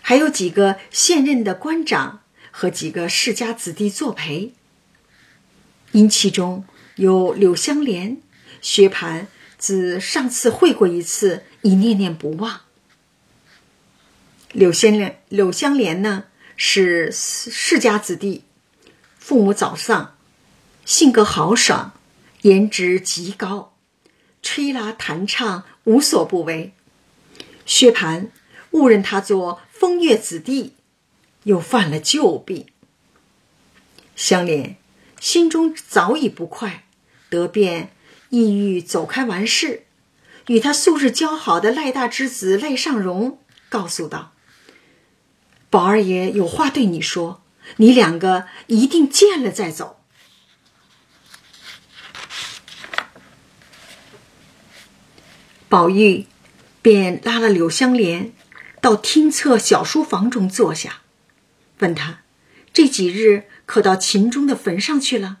[0.00, 2.20] 还有几个现任的官长
[2.52, 4.54] 和几个世家子弟作陪。
[5.90, 8.18] 因其中有柳香莲，
[8.60, 9.26] 薛蟠
[9.58, 12.60] 自上次会过一次，已念念不忘。
[14.52, 18.44] 柳香莲，柳香莲呢是世家子弟，
[19.18, 20.14] 父母早丧，
[20.84, 21.92] 性格豪爽，
[22.42, 23.74] 颜值极高，
[24.42, 26.72] 吹拉弹唱无所不为。
[27.66, 28.28] 薛蟠
[28.70, 30.74] 误认他做风月子弟，
[31.44, 32.66] 又犯了旧弊。
[34.16, 34.76] 香莲
[35.20, 36.84] 心中早已不快，
[37.28, 37.92] 得便
[38.30, 39.84] 意欲走开完事，
[40.48, 44.32] 与他素日交好的赖大之子赖尚荣告诉道。
[45.70, 47.42] 宝二爷有话对你说，
[47.76, 49.97] 你两个一定见了再走。
[55.68, 56.26] 宝玉
[56.80, 58.32] 便拉了柳香莲
[58.80, 61.02] 到厅侧小书房中坐下，
[61.80, 62.20] 问他
[62.72, 65.38] 这几日可到秦钟的坟上去了。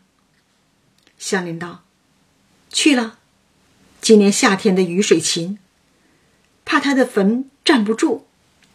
[1.18, 1.84] 香莲道
[2.70, 3.18] ：“去了，
[4.00, 5.58] 今年夏天的雨水勤，
[6.64, 8.26] 怕他的坟站不住，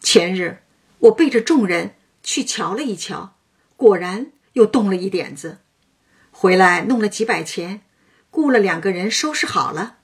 [0.02, 0.60] 前日。”
[1.04, 3.36] 我背着众人去瞧了一瞧，
[3.76, 5.58] 果然又动了一点子，
[6.32, 7.82] 回来弄了几百钱，
[8.30, 9.98] 雇了两个人收拾好了。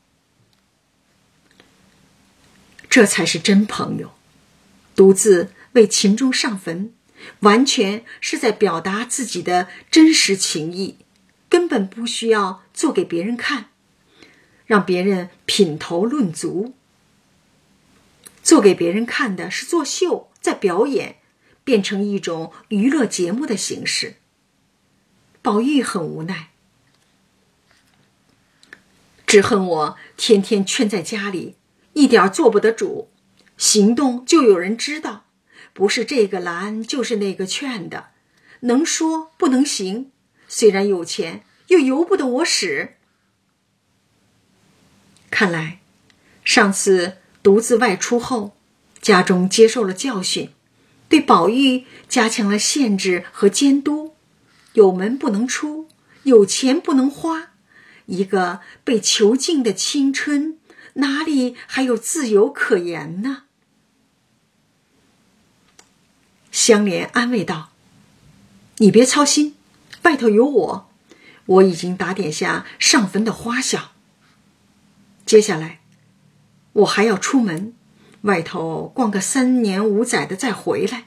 [2.90, 4.14] 这才是真朋友，
[4.96, 6.94] 独自为秦钟上坟，
[7.42, 10.98] 完全是在表达自己的真实情谊，
[11.48, 13.70] 根本不需要做给别人看，
[14.66, 16.74] 让别人品头论足。
[18.42, 20.26] 做给别人看的是作秀。
[20.42, 21.18] 在表演，
[21.66, 24.16] 变成一种娱乐节目的形式。
[25.42, 26.52] 宝玉很无奈，
[29.28, 31.58] 只恨我天天圈在家里，
[32.00, 33.10] 一点做不得主，
[33.58, 35.26] 行动就有人知道，
[35.74, 38.12] 不是这个拦就是那个劝的，
[38.62, 40.10] 能说不能行。
[40.48, 42.96] 虽然有钱，又由不得我使。
[45.30, 45.82] 看来，
[46.46, 48.56] 上次独自外出后。
[49.02, 50.52] 家中接受了教训，
[51.10, 54.14] 对宝玉加强了限制和监督，
[54.74, 55.88] 有门不能出，
[56.24, 57.52] 有钱不能花，
[58.06, 60.59] 一个被囚禁的青春，
[61.00, 63.44] 哪里还有自由可言呢？
[66.52, 67.72] 香莲安慰道
[68.78, 69.56] ：“你别操心，
[70.04, 70.90] 外头有我，
[71.46, 73.92] 我已经打点下上坟的花销。
[75.26, 75.80] 接下来，
[76.74, 77.74] 我还要出门。”
[78.24, 81.06] 外头逛个三年五载的再回来，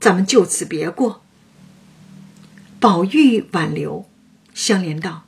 [0.00, 1.22] 咱们就此别过。
[2.80, 4.10] 宝玉挽留，
[4.52, 5.22] 香莲道：“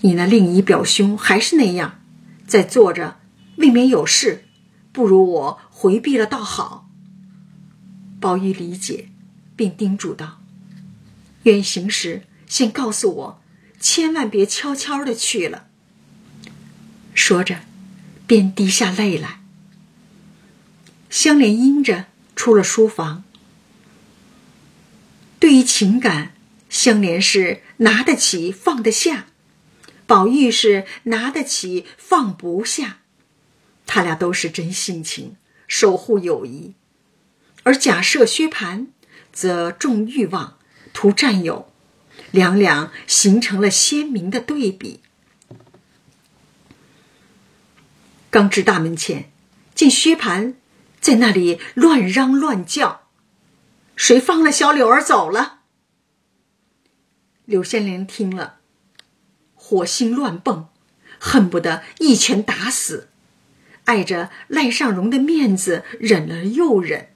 [0.00, 2.00] 你那另一表兄还是那样，
[2.46, 3.18] 在坐着，
[3.56, 4.44] 未免有事，
[4.92, 6.88] 不如我回避了倒好。”
[8.20, 9.08] 宝玉理解，
[9.56, 10.40] 并叮嘱道
[11.44, 13.42] ：“远行时先告诉我，
[13.80, 15.66] 千万别悄悄的去了。”
[17.14, 17.60] 说着。
[18.30, 19.40] 便滴下泪来。
[21.08, 23.24] 香莲应着出了书房。
[25.40, 26.34] 对于情感，
[26.68, 29.26] 香莲是拿得起放得下，
[30.10, 32.98] 宝玉是拿得起放不下。
[33.86, 35.36] 他俩都是真性情，
[35.68, 36.74] 守护友谊；
[37.62, 38.88] 而假设薛蟠
[39.32, 40.58] 则重欲望，
[40.92, 41.72] 图占有，
[42.32, 44.98] 两两形成了鲜明的对比。
[48.30, 49.30] 刚至大门前，
[49.76, 50.54] 见薛蟠
[51.00, 53.02] 在那里乱嚷乱叫
[53.94, 55.60] ：“谁放了小柳儿走了？”
[57.46, 58.59] 柳仙莲听了，
[59.70, 60.66] 火星乱蹦，
[61.20, 63.08] 恨不得一拳打死，
[63.84, 67.10] 碍着赖尚荣的面子，忍了又忍。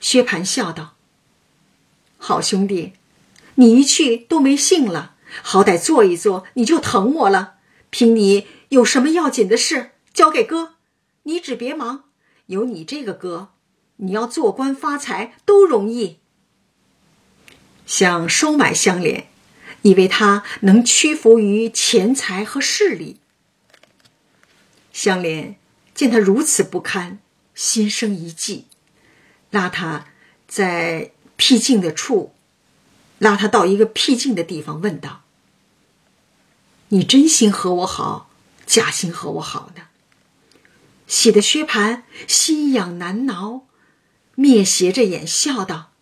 [0.00, 0.96] 薛蟠笑道
[2.18, 2.94] ：“好兄弟，
[3.54, 5.14] 你一去都没信了，
[5.44, 7.54] 好歹坐一坐，你就疼我了。
[7.90, 10.74] 凭你。”有什么要紧的事，交给哥，
[11.24, 12.04] 你只别忙。
[12.46, 13.50] 有你这个哥，
[13.96, 16.18] 你要做官发财都容易。
[17.86, 19.26] 想收买香莲，
[19.82, 23.20] 以为他能屈服于钱财和势力。
[24.92, 25.56] 香莲
[25.94, 27.18] 见他如此不堪，
[27.54, 28.66] 心生一计，
[29.50, 30.06] 拉他
[30.48, 32.32] 在僻静的处，
[33.18, 35.22] 拉他到一个僻静的地方，问道
[36.88, 38.30] ：“你真心和我好，
[38.66, 39.82] 假心和我好呢？”
[41.06, 43.66] 喜的薛蟠心痒难挠，
[44.34, 45.92] 面斜着眼笑道：“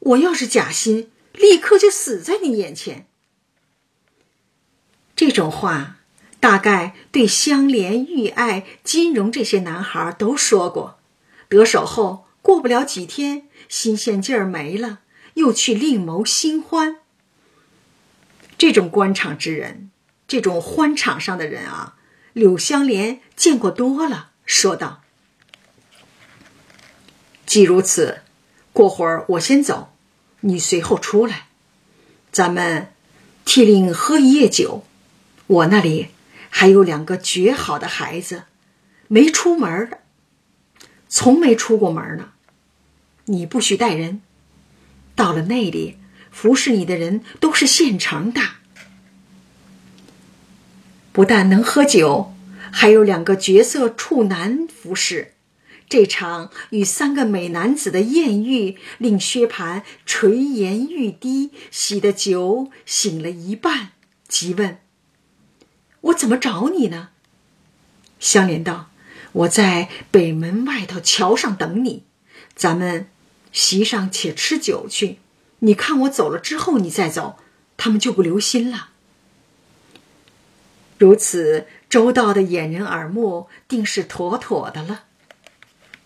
[0.00, 3.06] 我要是假心，立刻就死在你眼前。”
[5.16, 5.96] 这种话。
[6.40, 10.98] 大概对香莲、玉爱、金荣这些男孩都说过，
[11.50, 15.00] 得手后过不了几天，新鲜劲儿没了，
[15.34, 16.96] 又去另谋新欢。
[18.56, 19.90] 这种官场之人，
[20.26, 21.96] 这种欢场上的人啊，
[22.32, 25.02] 柳香莲见过多了，说道
[27.44, 28.22] ：“既如此，
[28.72, 29.89] 过会儿我先走，
[30.40, 31.46] 你随后出来，
[32.32, 32.88] 咱们
[33.44, 34.84] 替令喝一夜酒，
[35.46, 36.08] 我那里。”
[36.52, 38.42] 还有两个绝好的孩子，
[39.06, 40.00] 没出门的，
[41.08, 42.30] 从没出过门呢。
[43.26, 44.20] 你不许带人，
[45.14, 45.98] 到了那里，
[46.32, 48.40] 服侍你的人都是现成的。
[51.12, 52.34] 不但能喝酒，
[52.72, 55.34] 还有两个绝色处男服侍。
[55.90, 63.90] 这场与三个美男子的艳遇，令薛蟠垂涎欲滴，喜的酒醒了一半，
[64.28, 64.78] 急问。
[66.02, 67.08] 我怎么找你呢？
[68.20, 68.90] 香莲道
[69.32, 72.04] ：“我在北门外头桥上等你，
[72.54, 73.08] 咱们
[73.50, 75.18] 席上且吃酒去。
[75.58, 77.40] 你看我走了之后，你再走，
[77.76, 78.90] 他们就不留心了。
[80.98, 85.06] 如此周到的掩人耳目，定是妥妥的了。”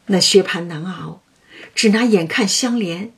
[0.06, 1.22] 那薛蟠难熬，
[1.74, 3.12] 只拿眼看香莲，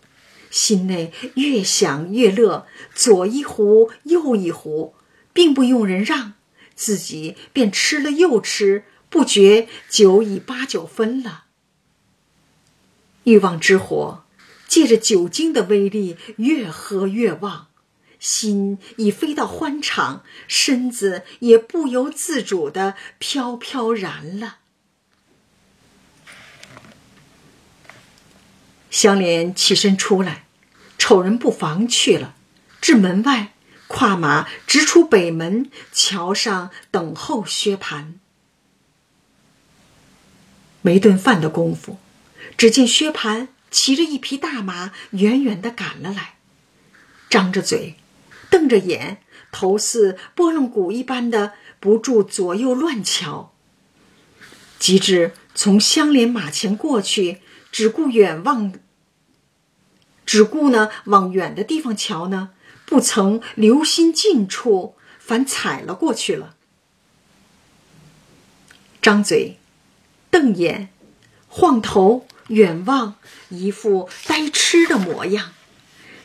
[0.50, 4.94] 心内越想越乐，左一壶右一壶，
[5.32, 6.34] 并不用人让。
[6.74, 11.44] 自己便吃了又吃，不觉酒已八九分了。
[13.24, 14.24] 欲望之火
[14.68, 17.68] 借着酒精的威力，越喝越旺，
[18.20, 24.58] 心已飞到欢场，身子也不由自主的飘飘然了。
[28.96, 30.46] 香莲起身出来，
[30.96, 32.34] 瞅人不妨去了，
[32.80, 33.52] 至门外。
[33.88, 38.14] 跨马直出北门，桥上等候薛蟠。
[40.80, 41.98] 没顿饭的功夫，
[42.56, 46.36] 只见薛蟠骑着一匹大马，远远的赶了来，
[47.28, 47.96] 张着嘴，
[48.48, 49.18] 瞪着眼，
[49.52, 53.52] 头似拨浪鼓一般的不住左右乱瞧。
[54.78, 58.72] 及至从香莲马前过去，只顾远望，
[60.26, 62.50] 只顾呢往远的地方瞧呢。
[62.84, 66.54] 不曾留心近处，反踩了过去了。
[69.02, 69.58] 张嘴，
[70.30, 70.90] 瞪眼，
[71.48, 73.16] 晃头，远望，
[73.48, 75.52] 一副呆痴的模样，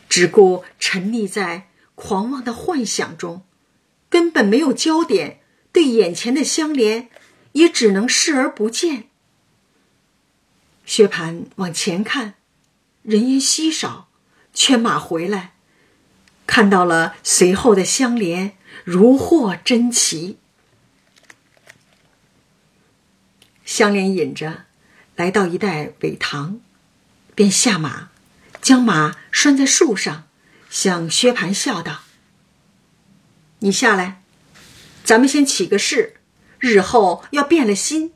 [0.08, 3.42] 只顾沉溺在狂妄的幻想中，
[4.08, 5.40] 根本没有焦点，
[5.72, 7.08] 对眼前的香莲
[7.52, 9.08] 也只能视而不见。
[10.86, 12.34] 薛蟠往前看，
[13.02, 14.08] 人烟稀少，
[14.54, 15.52] 牵马回来。
[16.46, 20.38] 看到了随后的香莲，如获珍奇。
[23.64, 24.64] 香莲引着，
[25.16, 26.60] 来到一带苇塘，
[27.34, 28.10] 便下马，
[28.60, 30.28] 将马拴在树上，
[30.68, 32.02] 向薛蟠笑道
[33.60, 34.22] ：“你下来，
[35.04, 36.16] 咱们先起个誓，
[36.58, 38.12] 日后要变了心，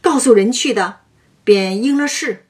[0.00, 1.00] 告诉人去的，
[1.44, 2.43] 便应了誓。”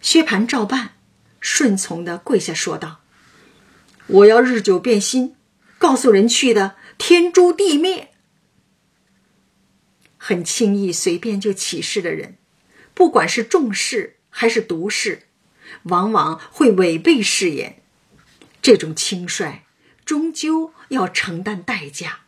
[0.00, 0.94] 薛蟠照办。
[1.40, 3.00] 顺从的跪下说道
[4.08, 5.36] ：“我要日久变心，
[5.78, 8.10] 告诉人去的，天诛地灭。”
[10.18, 12.36] 很轻易、随便就起誓的人，
[12.92, 15.28] 不管是重誓还是毒誓，
[15.84, 17.80] 往往会违背誓言。
[18.60, 19.62] 这种轻率，
[20.04, 22.22] 终究要承担代价。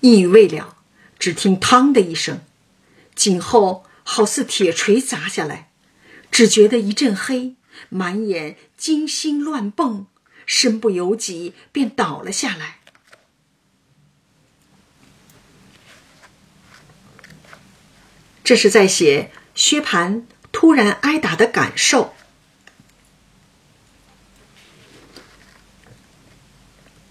[0.00, 0.76] 一语未了，
[1.18, 2.42] 只听“嘡”的一声，
[3.14, 5.70] 颈后好似铁锤砸下来。
[6.32, 7.54] 只觉得一阵黑，
[7.88, 10.06] 满眼惊心乱蹦，
[10.44, 12.80] 身不由己便倒了下来。
[18.42, 22.12] 这是在写薛蟠突然挨打的感受。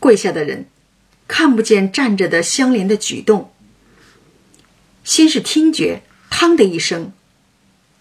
[0.02, 0.70] 跪下的人
[1.30, 3.54] 看不见站着的香莲的举动，
[5.06, 6.04] 先是听觉
[6.40, 7.12] “砰”的一声，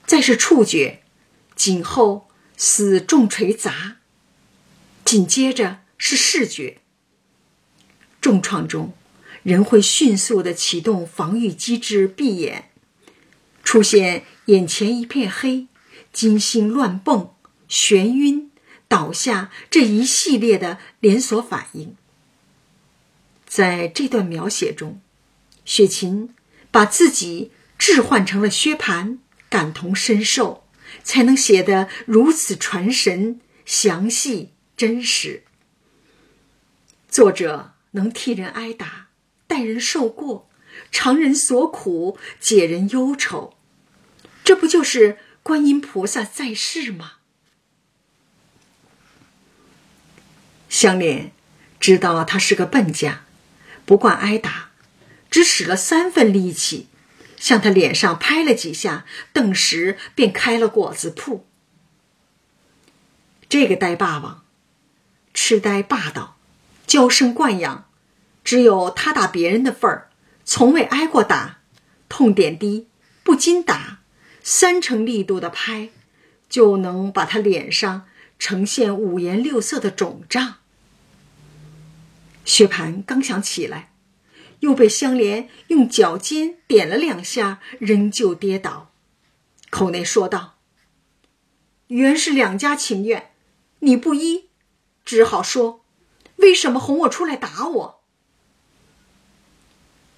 [0.06, 1.02] 再是触觉。
[1.56, 3.96] 颈后似重锤砸，
[5.04, 6.78] 紧接着是视觉。
[8.20, 8.92] 重创中，
[9.42, 12.70] 人会迅速的启动防御机制，闭眼，
[13.64, 15.66] 出现眼前一片黑，
[16.12, 17.34] 金星乱蹦，
[17.68, 18.52] 眩晕，
[18.86, 21.96] 倒下，这一系列的连锁反应。
[23.48, 25.00] 在这段描写中，
[25.64, 26.32] 雪琴
[26.70, 29.18] 把自己置换成了薛蟠，
[29.48, 30.66] 感同身受，
[31.04, 35.44] 才能写得如此传神、详细、真实。
[37.08, 39.06] 作者能替人挨打，
[39.46, 40.50] 代人受过，
[40.90, 43.56] 尝人所苦，解人忧愁，
[44.44, 47.12] 这不就是观音菩萨在世吗？
[50.68, 51.32] 香莲
[51.80, 53.24] 知道他是个笨家。
[53.86, 54.72] 不惯挨打，
[55.30, 56.88] 只使了三分力气，
[57.38, 61.46] 向他脸上拍了几下，顿时便开了果子铺。
[63.48, 64.44] 这个呆霸王，
[65.32, 66.36] 痴呆霸道，
[66.86, 67.88] 娇生惯养，
[68.44, 70.10] 只有他打别人的份儿，
[70.44, 71.58] 从未挨过打。
[72.10, 72.88] 痛点低，
[73.22, 74.00] 不禁打，
[74.42, 75.90] 三成力度的拍，
[76.48, 78.06] 就能把他脸上
[78.38, 80.54] 呈现五颜六色的肿胀。
[82.46, 83.87] 薛蟠刚想起来，
[84.60, 88.90] 又被香莲用脚尖点了两下，仍旧跌倒，
[89.70, 90.58] 口内说道
[91.88, 93.32] ：“原是两家情愿，
[93.80, 94.48] 你不依，
[95.04, 95.84] 只好说，
[96.36, 98.00] 为什么哄我出来打我？”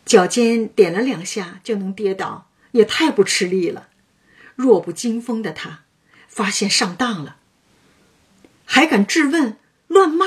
[0.07, 3.89] 脚尖点了两下就能跌倒，也太不吃力了。
[4.57, 5.85] 弱不禁风的他，
[6.29, 7.37] 发现上当了，
[8.65, 10.27] 还敢质问、乱骂。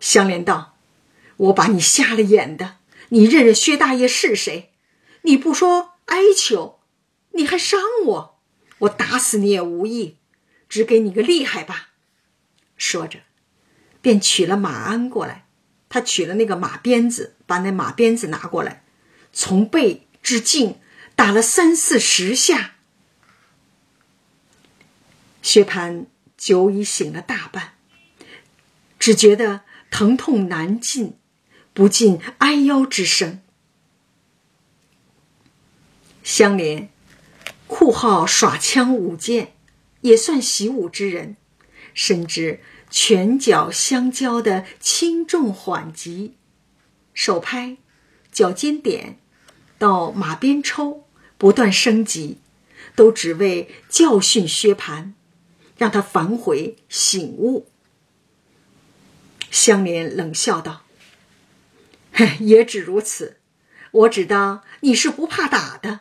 [0.00, 0.67] 香莲道
[1.38, 2.78] ：“我把你瞎了眼的，
[3.10, 4.72] 你认认薛大爷是谁？
[5.22, 6.80] 你不说哀求，
[7.30, 8.40] 你还伤我，
[8.80, 10.16] 我打死你也无益，
[10.68, 11.90] 只给你个厉害吧。”
[12.76, 13.20] 说着，
[14.02, 15.46] 便取了马鞍过来。
[15.88, 18.84] 他取了那个马鞭子，把那马鞭子拿过来，
[19.32, 20.80] 从背至颈
[21.14, 22.74] 打了三四十下。
[25.40, 27.74] 薛蟠酒已醒了大半，
[28.98, 29.62] 只觉得。
[29.90, 31.17] 疼痛难禁，
[31.78, 33.40] 不禁哀腰之声。
[36.24, 36.90] 香莲，
[37.68, 39.52] 酷好耍枪舞剑，
[40.00, 41.36] 也算习武之人，
[41.94, 42.58] 深知
[42.90, 46.34] 拳脚相交的轻重缓急，
[47.14, 47.76] 手拍、
[48.32, 49.16] 脚尖点，
[49.78, 51.04] 到马鞭抽，
[51.36, 52.38] 不断升级，
[52.96, 55.12] 都只为教训薛蟠，
[55.76, 57.68] 让他反悔醒悟。
[59.52, 60.82] 香莲冷笑道
[62.40, 63.38] ：“也只如此，
[63.92, 66.00] 我只当你是不怕打的。”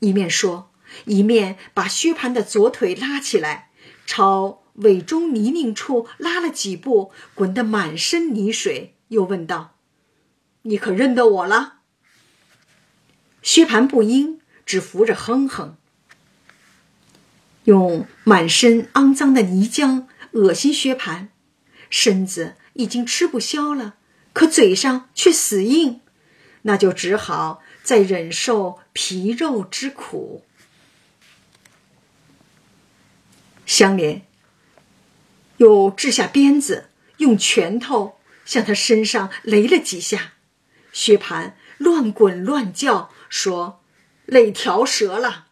[0.00, 0.72] 一面说，
[1.04, 3.70] 一面把薛蟠的左腿拉起来，
[4.06, 9.76] 朝尾中泥泞处拉了几步，滚得满身泥水，又问道
[10.62, 11.80] ：“你可认得我了？”
[13.42, 15.76] 薛蟠不应，只扶着哼哼，
[17.64, 21.28] 用满身肮脏的泥浆恶心薛蟠，
[21.90, 22.56] 身子。
[22.74, 23.96] 已经吃不消了，
[24.32, 26.00] 可嘴上却死硬，
[26.62, 30.44] 那就只好再忍受皮肉之苦。
[33.66, 34.26] 香莲
[35.58, 40.32] 又掷下鞭子，用拳头向他身上擂了几下。
[40.92, 43.82] 薛蟠乱滚乱叫，说
[44.26, 45.46] ：“肋条折了。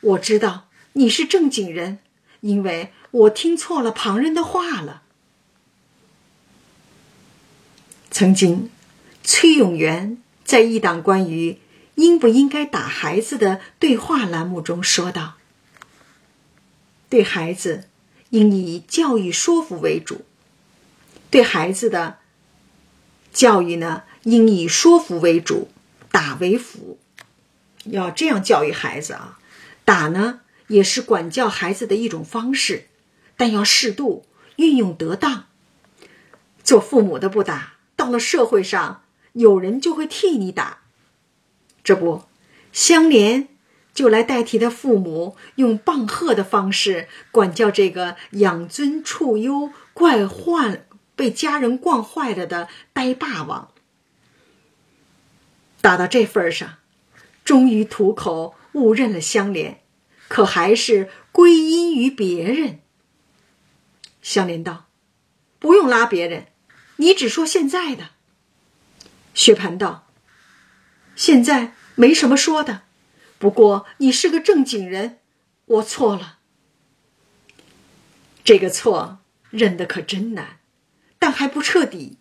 [0.00, 1.98] 我知道你是正经人，
[2.40, 5.02] 因为我听错了旁人的话了。”
[8.10, 8.70] 曾经，
[9.22, 11.58] 崔永元在一档关于
[11.94, 15.34] 应不应该打孩子的对话栏目中说道
[17.08, 17.84] ：“对孩子
[18.30, 20.24] 应以教育说服为主，
[21.30, 22.18] 对孩子的
[23.32, 25.68] 教育呢，应以说服为主，
[26.10, 26.98] 打为辅。
[27.84, 29.38] 要这样教育孩子啊，
[29.84, 32.88] 打呢也是管教孩子的一种方式，
[33.36, 35.44] 但要适度，运用得当。
[36.64, 40.82] 做父母的不打。”到了社会上，有人就会替你打。
[41.82, 42.22] 这不，
[42.72, 43.48] 香莲
[43.92, 50.86] 就来代替他父母，用棒喝的方式管教这个养尊处优、惯坏、
[51.16, 53.72] 被家人惯坏了的呆霸王。
[55.80, 56.76] 打到这份上，
[57.44, 59.80] 终于吐口误认了香莲，
[60.28, 62.78] 可还是归因于别人。
[64.22, 64.86] 香莲道
[65.58, 66.46] ：“不用拉别人。”
[66.98, 68.10] 你只说现在的。
[69.34, 70.06] 薛蟠道
[71.16, 72.82] ：“现在没什么说的，
[73.38, 75.18] 不过你是个正经人，
[75.64, 76.38] 我错了。
[78.44, 79.20] 这个错
[79.50, 80.58] 认得可真难，
[81.18, 82.18] 但还不彻底。”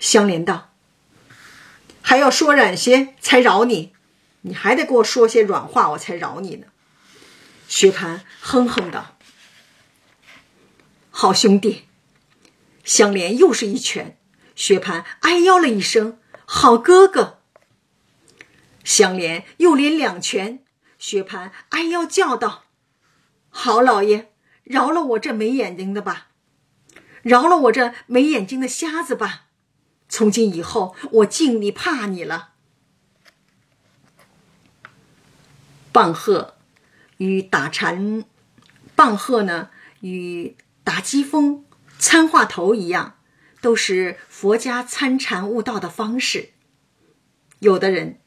[0.00, 0.74] 香莲道
[2.00, 3.92] ：“还要说软些才饶你，
[4.42, 6.68] 你还得给我说些软话，我才饶你呢。”
[7.68, 9.16] 薛蟠哼哼道
[11.10, 11.82] ：“好兄弟。”
[12.86, 14.16] 香莲又是一拳，
[14.54, 17.40] 薛蟠哎呦了一声：“好哥哥。”
[18.84, 20.64] 香莲又连两拳，
[20.96, 22.66] 薛蟠哎呦叫道
[23.50, 24.32] ：“好老爷，
[24.62, 26.28] 饶了我这没眼睛的吧，
[27.22, 29.46] 饶了我这没眼睛的瞎子吧，
[30.08, 32.52] 从今以后我敬你怕你了。”
[35.90, 36.54] 棒喝
[37.16, 38.24] 与打禅，
[38.94, 39.70] 棒喝呢
[40.00, 41.65] 与打机锋。
[41.98, 43.18] 参话头一样，
[43.60, 46.50] 都是佛家参禅悟道的方式。
[47.60, 48.20] 有的人，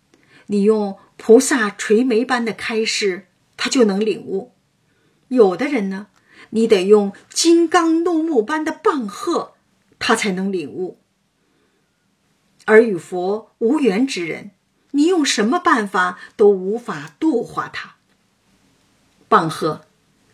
[0.48, 4.54] 你用菩萨垂眉般的开示，他就能领悟；
[5.28, 6.08] 有的人呢，
[6.50, 9.54] 你得用金刚怒目般的棒喝，
[10.00, 11.00] 他才能领悟。
[12.66, 14.52] 而与佛无缘之人，
[14.92, 17.96] 你用什么办法都无法度化他。
[19.28, 19.86] 棒喝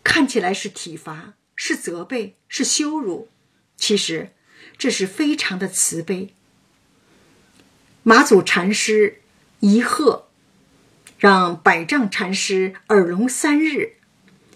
[0.02, 1.34] 看起来是体罚。
[1.56, 3.28] 是责备，是羞辱，
[3.76, 4.32] 其实
[4.78, 6.34] 这是非常的慈悲。
[8.02, 9.22] 马祖禅师
[9.58, 10.28] 一喝，
[11.18, 13.94] 让百丈禅师耳聋三日；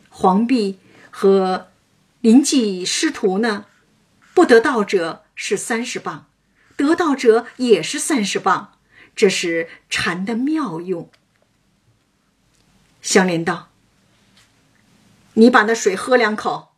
[0.08, 0.78] 黄壁
[1.10, 1.70] 和
[2.20, 3.66] 临济师徒呢，
[4.34, 6.28] 不得道者是三十磅，
[6.76, 8.74] 得道者也是三十磅。
[9.16, 11.10] 这是禅的妙用。
[13.02, 13.70] 香莲道
[15.34, 16.68] ：“你把那水喝两口。”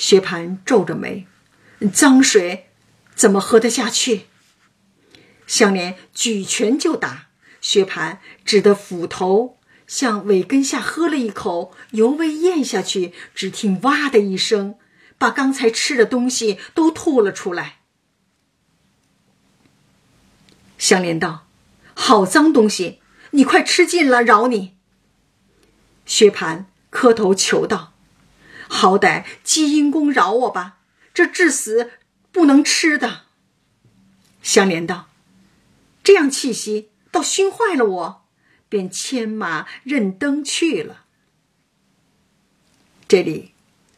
[0.00, 1.26] 薛蟠皱着眉
[1.92, 2.70] ：“脏水
[3.14, 4.22] 怎么喝得下去？”
[5.46, 7.28] 香莲举拳就打，
[7.60, 14.76] 薛蟠只得斧头向尾根下喝了一口，犹未咽下去，只听“哇”的一声，
[15.18, 17.80] 把刚才吃的东西都吐了出来。
[20.78, 21.46] 香莲道
[21.92, 24.78] ：“好脏东西，你快吃尽了，饶你。”
[26.06, 27.89] 薛蟠磕头求道。
[28.72, 30.78] 好歹积阴公饶我吧，
[31.12, 31.90] 这致死
[32.30, 33.22] 不能吃的。
[34.42, 35.08] 香莲道
[36.04, 38.24] ：“这样气息倒熏坏了我，
[38.68, 41.04] 便牵马任登去了。”
[43.08, 43.52] 这里，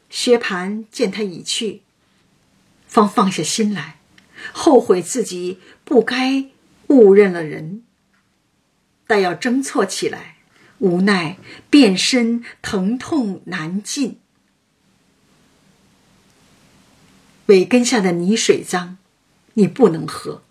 [0.08, 1.82] 薛蟠见他已去，
[2.86, 4.00] 方放下心来，
[4.52, 6.46] 后悔自己不该
[6.86, 7.84] 误认了人。
[9.06, 10.38] 待要争错起来，
[10.78, 11.36] 无奈
[11.68, 14.21] 遍身疼痛难禁。
[17.46, 18.98] 尾根下的泥水脏，
[19.54, 20.42] 你不能喝；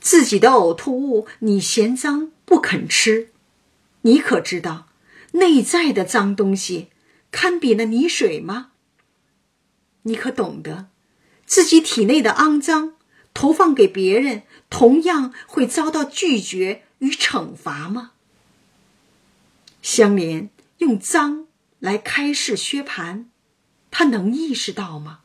[0.00, 3.30] 自己的呕吐物你嫌脏不肯吃，
[4.02, 4.88] 你可知道
[5.32, 6.88] 内在的脏东西
[7.30, 8.72] 堪比那泥水吗？
[10.02, 10.88] 你可懂得
[11.46, 12.94] 自己体内的肮脏
[13.32, 18.12] 投放给别人，同样会遭到拒绝与惩罚吗？
[19.80, 21.46] 香莲用脏
[21.78, 23.24] 来开示薛蟠，
[23.90, 25.20] 他能意识到吗？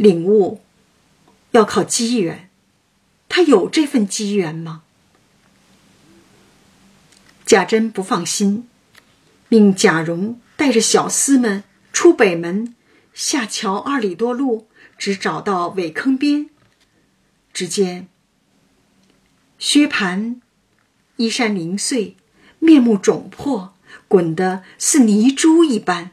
[0.00, 0.62] 领悟
[1.50, 2.48] 要靠机缘，
[3.28, 4.82] 他有这份机缘吗？
[7.44, 8.66] 贾珍不放心，
[9.50, 12.74] 命贾蓉带着小厮们出北门，
[13.12, 16.48] 下桥二里多路，只找到苇坑边。
[17.52, 18.08] 只见
[19.58, 20.36] 薛蟠
[21.16, 22.16] 衣衫零碎，
[22.58, 23.74] 面目肿破，
[24.08, 26.12] 滚得似泥珠一般，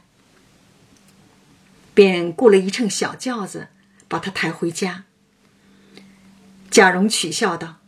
[1.94, 3.68] 便雇了一乘小轿子。
[4.08, 5.04] 把他抬回家。
[6.70, 7.80] 贾蓉取笑道：“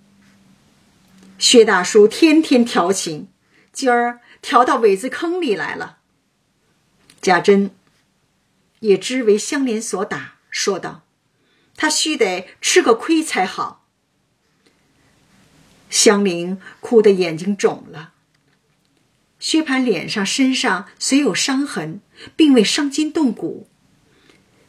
[1.39, 3.29] 薛大叔天天调情，
[3.73, 5.99] 今儿调到苇子坑里来了。”
[7.21, 7.71] 贾珍
[8.81, 11.03] 也知为香莲所打，说道
[11.77, 13.87] ：“他须得吃个亏才好。”
[15.91, 18.15] 香菱哭得眼睛肿了。
[19.39, 22.01] 薛蟠脸上、身上虽有伤痕，
[22.37, 23.69] 并未伤筋动骨。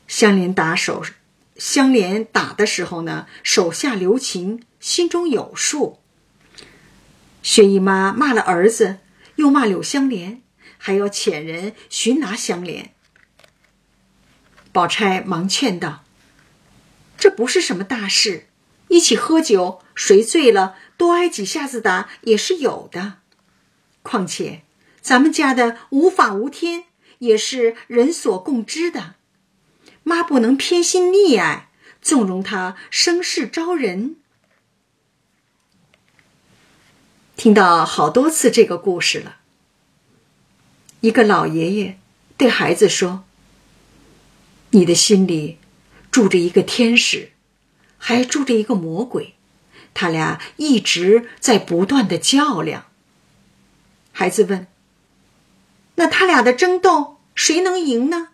[0.08, 1.04] 香莲打手。
[1.62, 6.00] 香莲打的时候呢，手下留情，心中有数。
[7.44, 8.98] 薛姨妈骂了儿子，
[9.36, 10.42] 又骂柳香莲，
[10.80, 12.96] 还要遣人寻拿香莲。
[14.72, 16.04] 宝钗忙劝道
[17.16, 18.48] ：“这不是什么大事，
[18.88, 23.20] 一起喝酒，谁醉了多挨几下子打也是有的。
[24.02, 24.64] 况且
[25.00, 26.86] 咱们家的无法无天，
[27.20, 29.14] 也是人所共知的。”
[30.04, 31.70] 妈不能偏心溺爱，
[32.02, 34.16] 纵容他生事招人。
[37.36, 39.38] 听到好多次这个故事了。
[41.00, 42.00] 一个老爷爷
[42.38, 43.24] 对孩子说
[44.72, 45.58] ：“你的心里
[46.12, 47.32] 住着一个天使，
[47.98, 49.34] 还住着一个魔鬼，
[49.94, 52.86] 他俩一直在不断的较量。
[54.12, 54.68] 孩子问
[55.96, 58.30] ：“那他俩的争斗，谁能赢呢？”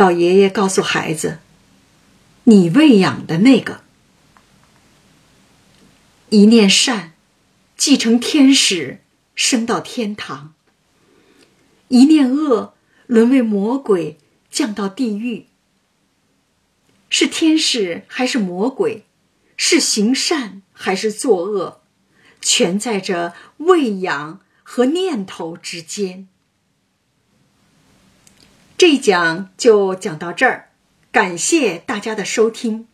[0.00, 1.40] 老爷爷告诉孩子
[2.44, 3.82] ：“你喂养的那个，
[6.30, 7.12] 一念善，
[7.76, 9.02] 继承天使，
[9.34, 10.54] 升到天堂；
[11.88, 12.72] 一念恶，
[13.06, 14.16] 沦为魔鬼，
[14.50, 15.48] 降到地狱。
[17.10, 19.04] 是天使还是魔鬼？
[19.58, 21.82] 是行善还是作恶？
[22.40, 26.26] 全在这喂养和念头之间。”
[28.80, 30.70] 这一讲就讲到这儿，
[31.12, 32.86] 感谢大家的收听。